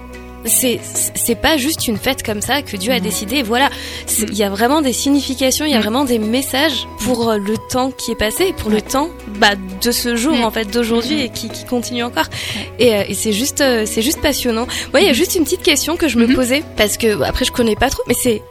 c'est 0.46 0.78
c'est 0.82 1.36
pas 1.36 1.56
juste 1.56 1.88
une 1.88 1.96
fête 1.96 2.22
comme 2.22 2.42
ça 2.42 2.60
que 2.60 2.76
Dieu 2.76 2.92
a 2.92 2.96
Mhm. 2.96 3.00
décidé. 3.02 3.42
Voilà, 3.42 3.70
C'est- 4.06 4.26
il 4.28 4.36
y 4.36 4.42
a 4.42 4.50
vraiment 4.50 4.82
des 4.82 4.92
significations, 4.92 5.64
il 5.64 5.72
y 5.72 5.74
a 5.74 5.80
vraiment 5.80 6.04
des 6.04 6.18
messages 6.18 6.86
pour 7.00 7.30
euh, 7.30 7.38
le 7.38 7.54
temps 7.70 7.90
qui 7.90 8.10
est 8.10 8.14
passé, 8.18 8.52
pour 8.58 8.68
le 8.70 8.82
temps 8.82 9.08
bah, 9.38 9.52
de 9.82 9.90
ce 9.90 10.16
jour 10.16 10.36
en 10.44 10.50
fait, 10.50 10.66
d'aujourd'hui 10.70 11.22
et 11.22 11.28
qui, 11.30 11.48
qui 11.48 11.64
continue 11.64 12.02
encore. 12.02 12.26
Et, 12.78 12.88
et 13.08 13.14
c'est 13.14 13.32
juste 13.32 13.64
c'est 13.86 14.02
juste 14.02 14.20
passionnant. 14.20 14.66
Ouais, 14.92 15.02
il 15.02 15.06
y 15.06 15.10
a 15.10 15.14
juste 15.14 15.34
une 15.34 15.44
petite 15.44 15.62
question 15.62 15.96
que 15.96 16.08
je 16.08 16.18
me 16.18 16.26
Mhm. 16.26 16.34
posais 16.34 16.62
parce 16.76 16.98
que 16.98 17.22
après 17.22 17.46
je 17.46 17.52
connais 17.52 17.76
pas 17.76 17.88
trop, 17.88 18.02
mais 18.06 18.14
c'est 18.14 18.42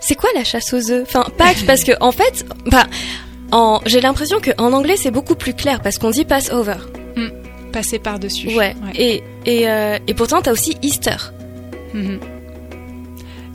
c'est 0.00 0.14
quoi 0.14 0.30
la 0.34 0.44
chasse 0.44 0.72
aux 0.72 0.90
œufs? 0.90 1.02
Enfin 1.02 1.24
Pâques 1.36 1.64
parce 1.66 1.84
que 1.84 1.92
en 2.00 2.12
fait, 2.12 2.44
bah 2.66 2.86
en 3.50 3.80
j'ai 3.86 4.00
l'impression 4.00 4.40
que 4.40 4.50
en 4.58 4.72
anglais 4.72 4.96
c'est 4.96 5.10
beaucoup 5.10 5.34
plus 5.34 5.54
clair 5.54 5.80
parce 5.80 5.98
qu'on 5.98 6.10
dit 6.10 6.24
Passover. 6.24 6.76
Passer 7.72 7.98
par-dessus. 7.98 8.56
Ouais. 8.56 8.74
Et 8.94 9.22
et 9.44 9.68
euh, 9.68 9.98
et 10.06 10.14
pourtant 10.14 10.40
t'as 10.40 10.52
aussi 10.52 10.76
Easter. 10.82 11.16
Mhm. 11.92 12.18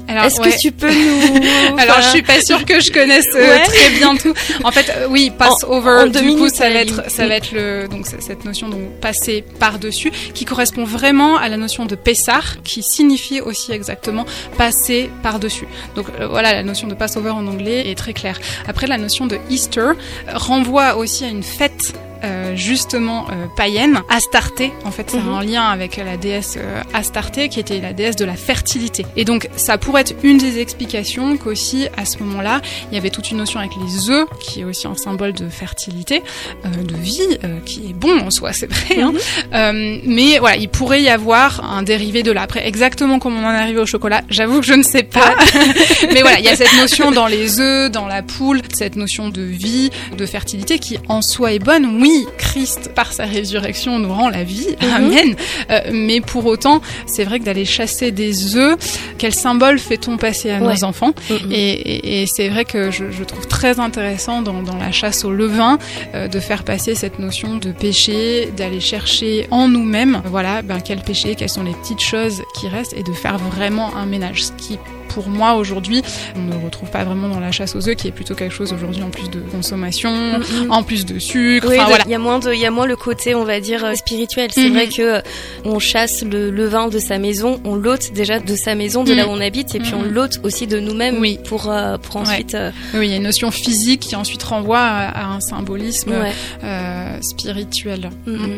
Alors, 0.07 0.25
Est-ce 0.25 0.41
ouais. 0.41 0.51
que 0.51 0.57
tu 0.59 0.71
peux 0.71 0.89
nous 0.93 1.77
Alors, 1.77 2.01
je 2.01 2.09
suis 2.09 2.21
pas 2.21 2.41
sûre 2.41 2.65
que 2.65 2.79
je 2.81 2.91
connaisse 2.91 3.27
euh, 3.35 3.39
Ouais. 3.57 3.63
très 3.63 3.89
bien 3.91 4.15
tout. 4.15 4.33
En 4.63 4.71
fait, 4.71 4.89
euh, 4.97 5.07
oui, 5.09 5.31
Passover. 5.37 6.01
en 6.03 6.07
deux 6.07 6.21
du 6.21 6.35
coup, 6.35 6.49
ça 6.49 6.69
va 6.69 6.75
être, 6.81 7.09
ça 7.09 7.25
va 7.27 7.35
être 7.35 7.51
le, 7.53 7.87
donc 7.87 8.05
cette 8.05 8.43
notion 8.45 8.67
de 8.69 8.75
passer 9.01 9.43
par 9.59 9.79
dessus, 9.79 10.11
qui 10.33 10.45
correspond 10.45 10.83
vraiment 10.83 11.37
à 11.37 11.47
la 11.49 11.57
notion 11.57 11.85
de 11.85 11.95
Pessah, 11.95 12.41
qui 12.63 12.83
signifie 12.83 13.39
aussi 13.41 13.71
exactement 13.71 14.25
passer 14.57 15.09
par 15.23 15.39
dessus. 15.39 15.67
Donc 15.95 16.07
euh, 16.19 16.27
voilà, 16.27 16.53
la 16.53 16.63
notion 16.63 16.87
de 16.87 16.93
Passover 16.95 17.29
en 17.31 17.47
anglais 17.47 17.89
est 17.89 17.95
très 17.97 18.13
claire. 18.13 18.39
Après, 18.67 18.87
la 18.87 18.97
notion 18.97 19.25
de 19.25 19.37
Easter 19.49 19.91
renvoie 20.33 20.95
aussi 20.97 21.23
à 21.23 21.27
une 21.29 21.43
fête. 21.43 21.93
Euh, 22.23 22.55
justement 22.55 23.25
euh, 23.29 23.47
païenne, 23.55 24.01
Astarté, 24.09 24.71
en 24.85 24.91
fait 24.91 25.09
c'est 25.09 25.17
Mhm. 25.17 25.33
en 25.33 25.41
lien 25.41 25.63
avec 25.63 25.97
la 25.97 26.17
déesse 26.17 26.55
euh, 26.57 26.81
Astarté 26.93 27.49
qui 27.49 27.59
était 27.59 27.79
la 27.79 27.93
déesse 27.93 28.15
de 28.15 28.25
la 28.25 28.35
fertilité. 28.35 29.05
Et 29.15 29.25
donc 29.25 29.49
ça 29.55 29.77
pourrait 29.77 30.01
être 30.01 30.15
une 30.23 30.37
des 30.37 30.59
explications 30.59 31.37
qu'aussi 31.37 31.87
à 31.97 32.05
ce 32.05 32.19
moment-là 32.19 32.61
il 32.91 32.95
y 32.95 32.97
avait 32.97 33.09
toute 33.09 33.31
une 33.31 33.37
notion 33.37 33.59
avec 33.59 33.71
les 33.75 34.09
œufs 34.09 34.27
qui 34.39 34.61
est 34.61 34.63
aussi 34.63 34.87
un 34.87 34.95
symbole 34.95 35.33
de 35.33 35.49
fertilité, 35.49 36.21
euh, 36.65 36.69
de 36.83 36.95
vie, 36.95 37.37
euh, 37.43 37.59
qui 37.65 37.89
est 37.89 37.93
bon 37.93 38.19
en 38.19 38.31
soi 38.31 38.53
c'est 38.53 38.71
vrai. 38.71 39.01
Hein. 39.01 39.13
Euh, 39.53 39.97
mais 40.05 40.39
voilà 40.39 40.57
il 40.57 40.69
pourrait 40.69 41.01
y 41.01 41.09
avoir 41.09 41.63
un 41.69 41.83
dérivé 41.83 42.23
de 42.23 42.31
là. 42.31 42.43
Après 42.43 42.65
exactement 42.67 43.19
comment 43.19 43.39
on 43.39 43.45
en 43.45 43.53
est 43.53 43.57
arrivé 43.57 43.79
au 43.79 43.85
chocolat, 43.85 44.21
j'avoue 44.29 44.59
que 44.59 44.65
je 44.65 44.73
ne 44.73 44.83
sais 44.83 45.03
pas. 45.03 45.35
mais 46.13 46.21
voilà 46.21 46.39
il 46.39 46.45
y 46.45 46.49
a 46.49 46.55
cette 46.55 46.75
notion 46.77 47.11
dans 47.11 47.27
les 47.27 47.59
œufs, 47.59 47.91
dans 47.91 48.07
la 48.07 48.21
poule, 48.21 48.61
cette 48.73 48.95
notion 48.95 49.29
de 49.29 49.41
vie, 49.41 49.89
de 50.17 50.25
fertilité 50.25 50.79
qui 50.79 50.97
en 51.09 51.21
soi 51.21 51.53
est 51.53 51.59
bonne. 51.59 51.99
Oui 52.01 52.12
Christ 52.37 52.91
par 52.95 53.11
sa 53.13 53.25
résurrection 53.25 53.99
nous 53.99 54.13
rend 54.13 54.29
la 54.29 54.43
vie, 54.43 54.75
Mhm. 54.81 54.89
amen. 54.95 55.35
Euh, 55.71 55.79
mais 55.91 56.21
pour 56.21 56.45
autant 56.45 56.81
c'est 57.05 57.23
vrai 57.23 57.39
que 57.39 57.45
d'aller 57.45 57.65
chasser 57.65 58.11
des 58.11 58.55
œufs, 58.55 58.75
quel 59.17 59.33
symbole 59.33 59.79
fait-on 59.79 60.17
passer 60.17 60.51
à 60.51 60.59
Ouais. 60.59 60.73
nos 60.73 60.83
enfants 60.83 61.13
Mhm. 61.29 61.51
et, 61.51 61.71
et- 61.71 62.21
et 62.21 62.25
c'est 62.27 62.49
vrai 62.49 62.65
que 62.65 62.91
je, 62.91 63.11
je 63.11 63.23
trouve 63.23 63.47
très 63.47 63.79
intéressant 63.79 64.41
dans, 64.41 64.61
dans 64.61 64.77
la 64.77 64.91
chasse 64.91 65.23
au 65.25 65.31
levain 65.31 65.77
euh, 66.15 66.27
de 66.27 66.39
faire 66.39 66.63
passer 66.63 66.95
cette 66.95 67.19
notion 67.19 67.55
de 67.57 67.71
péché, 67.71 68.49
d'aller 68.57 68.79
chercher 68.79 69.47
en 69.51 69.67
nous-mêmes, 69.67 70.21
voilà, 70.25 70.61
ben, 70.61 70.79
quel 70.83 71.01
péché, 71.01 71.35
quelles 71.35 71.49
sont 71.49 71.63
les 71.63 71.73
petites 71.73 72.01
choses 72.01 72.41
qui 72.55 72.67
restent 72.67 72.93
et 72.97 73.03
de 73.03 73.13
faire 73.13 73.37
vraiment 73.37 73.95
un 73.95 74.05
ménage. 74.05 74.43
Ce 74.45 74.51
qui, 74.53 74.77
pour 75.13 75.27
moi, 75.29 75.55
aujourd'hui, 75.55 76.01
on 76.35 76.41
ne 76.41 76.63
retrouve 76.63 76.89
pas 76.89 77.03
vraiment 77.03 77.27
dans 77.27 77.39
la 77.39 77.51
chasse 77.51 77.75
aux 77.75 77.87
œufs, 77.87 77.95
qui 77.95 78.07
est 78.07 78.11
plutôt 78.11 78.35
quelque 78.35 78.53
chose 78.53 78.73
aujourd'hui 78.73 79.03
en 79.03 79.09
plus 79.09 79.29
de 79.29 79.39
consommation, 79.39 80.11
en 80.69 80.83
plus 80.83 81.05
de 81.05 81.19
sucre, 81.19 81.67
Oui, 81.69 81.75
enfin 81.75 81.83
de- 81.85 81.89
voilà. 81.89 82.03
il 82.07 82.11
y 82.11 82.15
a 82.15 82.19
moins 82.19 82.39
de, 82.39 82.53
il 82.53 82.59
y 82.59 82.65
a 82.65 82.71
moins 82.71 82.85
le 82.85 82.95
côté, 82.95 83.35
on 83.35 83.43
va 83.43 83.59
dire 83.59 83.83
euh, 83.85 83.93
spirituel. 83.95 84.49
C'est 84.53 84.69
Mhm. 84.69 84.73
vrai 84.73 84.87
que 84.87 85.01
euh, 85.01 85.21
on 85.65 85.79
chasse 85.79 86.23
le, 86.23 86.49
le 86.51 86.65
vin 86.65 86.87
de 86.87 86.99
sa 86.99 87.17
maison, 87.19 87.59
on 87.63 87.75
l'ôte 87.75 88.11
déjà 88.13 88.39
de 88.39 88.55
sa 88.55 88.75
maison, 88.75 89.03
de 89.03 89.13
là 89.13 89.23
Mhm. 89.25 89.29
où 89.29 89.33
on 89.33 89.41
habite, 89.41 89.75
et 89.75 89.79
puis 89.79 89.93
on 89.93 90.01
l'ôte 90.03 90.39
aussi 90.43 90.67
de 90.67 90.79
nous-mêmes 90.79 91.17
Oui. 91.19 91.39
pour 91.47 91.69
euh, 91.69 91.97
pour 91.97 92.17
ensuite. 92.17 92.55
euh, 92.55 92.71
Oui, 92.93 93.07
il 93.07 93.11
y 93.11 93.13
a 93.13 93.17
une 93.17 93.23
notion 93.23 93.51
physique 93.51 94.01
qui 94.01 94.15
ensuite 94.15 94.43
renvoie 94.43 94.79
à, 94.79 95.07
à 95.09 95.25
un 95.35 95.39
symbolisme 95.39 96.11
ouais. 96.11 96.31
euh, 96.63 97.21
spirituel. 97.21 98.09
Mhm. 98.25 98.57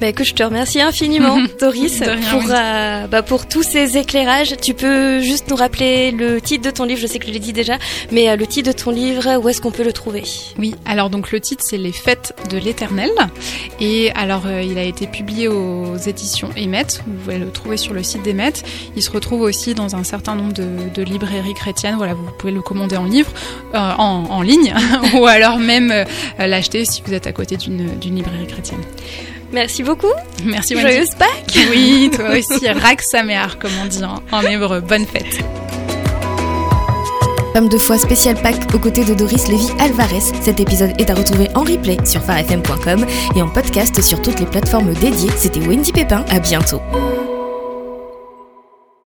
Bah 0.00 0.06
écoute, 0.08 0.26
je 0.26 0.34
te 0.34 0.42
remercie 0.42 0.80
infiniment, 0.80 1.38
Doris, 1.60 2.00
pour 2.30 2.42
bah, 2.48 3.22
pour 3.22 3.46
tous 3.48 3.62
ces 3.62 3.96
éclairages. 3.96 4.54
Tu 4.62 4.74
peux 4.74 5.20
juste 5.20 5.48
nous 5.50 5.56
rappeler 5.56 5.77
le 5.78 6.38
titre 6.40 6.64
de 6.64 6.70
ton 6.70 6.84
livre. 6.84 7.00
Je 7.00 7.06
sais 7.06 7.18
que 7.18 7.26
je 7.26 7.32
l'ai 7.32 7.38
dit 7.38 7.52
déjà, 7.52 7.78
mais 8.10 8.28
euh, 8.28 8.36
le 8.36 8.46
titre 8.46 8.72
de 8.72 8.76
ton 8.76 8.90
livre, 8.90 9.38
où 9.38 9.48
est-ce 9.48 9.60
qu'on 9.60 9.70
peut 9.70 9.84
le 9.84 9.92
trouver? 9.92 10.24
Oui, 10.58 10.74
alors 10.84 11.10
donc 11.10 11.30
le 11.32 11.40
titre 11.40 11.64
c'est 11.66 11.78
Les 11.78 11.92
Fêtes 11.92 12.34
de 12.50 12.58
l'Éternel 12.58 13.10
et 13.80 14.10
alors 14.12 14.42
euh, 14.46 14.62
il 14.62 14.78
a 14.78 14.82
été 14.82 15.06
publié 15.06 15.48
aux 15.48 15.96
éditions 15.96 16.50
Emmet, 16.58 16.86
vous 17.06 17.12
pouvez 17.24 17.38
le 17.38 17.50
trouver 17.50 17.76
sur 17.76 17.94
le 17.94 18.02
site 18.02 18.22
d'Emmet. 18.24 18.52
Il 18.96 19.02
se 19.02 19.10
retrouve 19.10 19.42
aussi 19.42 19.74
dans 19.74 19.96
un 19.96 20.04
certain 20.04 20.34
nombre 20.34 20.52
de, 20.52 20.66
de 20.94 21.02
librairies 21.02 21.54
chrétiennes, 21.54 21.96
voilà, 21.96 22.14
vous 22.14 22.24
pouvez 22.38 22.52
le 22.52 22.62
commander 22.62 22.96
en 22.96 23.04
livre, 23.04 23.30
euh, 23.74 23.78
en, 23.78 24.24
en 24.30 24.42
ligne 24.42 24.74
ou 25.14 25.26
alors 25.26 25.58
même 25.58 25.90
euh, 25.90 26.04
l'acheter 26.38 26.84
si 26.84 27.02
vous 27.06 27.14
êtes 27.14 27.26
à 27.26 27.32
côté 27.32 27.56
d'une 27.56 27.88
librairie 28.00 28.46
chrétienne. 28.46 28.80
Merci 29.52 29.82
beaucoup. 29.82 30.12
Merci. 30.44 30.78
Joyeuse 30.78 31.14
Pâques. 31.14 31.58
Oui, 31.70 32.10
toi 32.14 32.36
aussi, 32.36 32.68
Rak 32.68 33.00
Samear 33.00 33.58
comme 33.58 33.70
on 33.82 33.86
dit 33.86 34.04
en, 34.04 34.22
en 34.30 34.42
hébreu. 34.42 34.80
Bonne 34.80 35.06
fête. 35.06 35.42
Femme 37.54 37.68
de 37.68 37.78
foi 37.78 37.98
spécial 37.98 38.36
Pâques 38.40 38.74
aux 38.74 38.78
côtés 38.78 39.04
de 39.04 39.14
Doris 39.14 39.48
Lévy 39.48 39.68
Alvarez. 39.80 40.20
Cet 40.40 40.60
épisode 40.60 40.92
est 40.98 41.10
à 41.10 41.14
retrouver 41.14 41.48
en 41.54 41.62
replay 41.62 41.96
sur 42.04 42.22
farfm.com 42.22 43.04
et 43.34 43.42
en 43.42 43.48
podcast 43.48 44.00
sur 44.02 44.20
toutes 44.22 44.40
les 44.40 44.46
plateformes 44.46 44.92
dédiées. 44.94 45.30
C'était 45.36 45.60
Wendy 45.60 45.92
Pépin, 45.92 46.24
à 46.30 46.38
bientôt. 46.38 46.80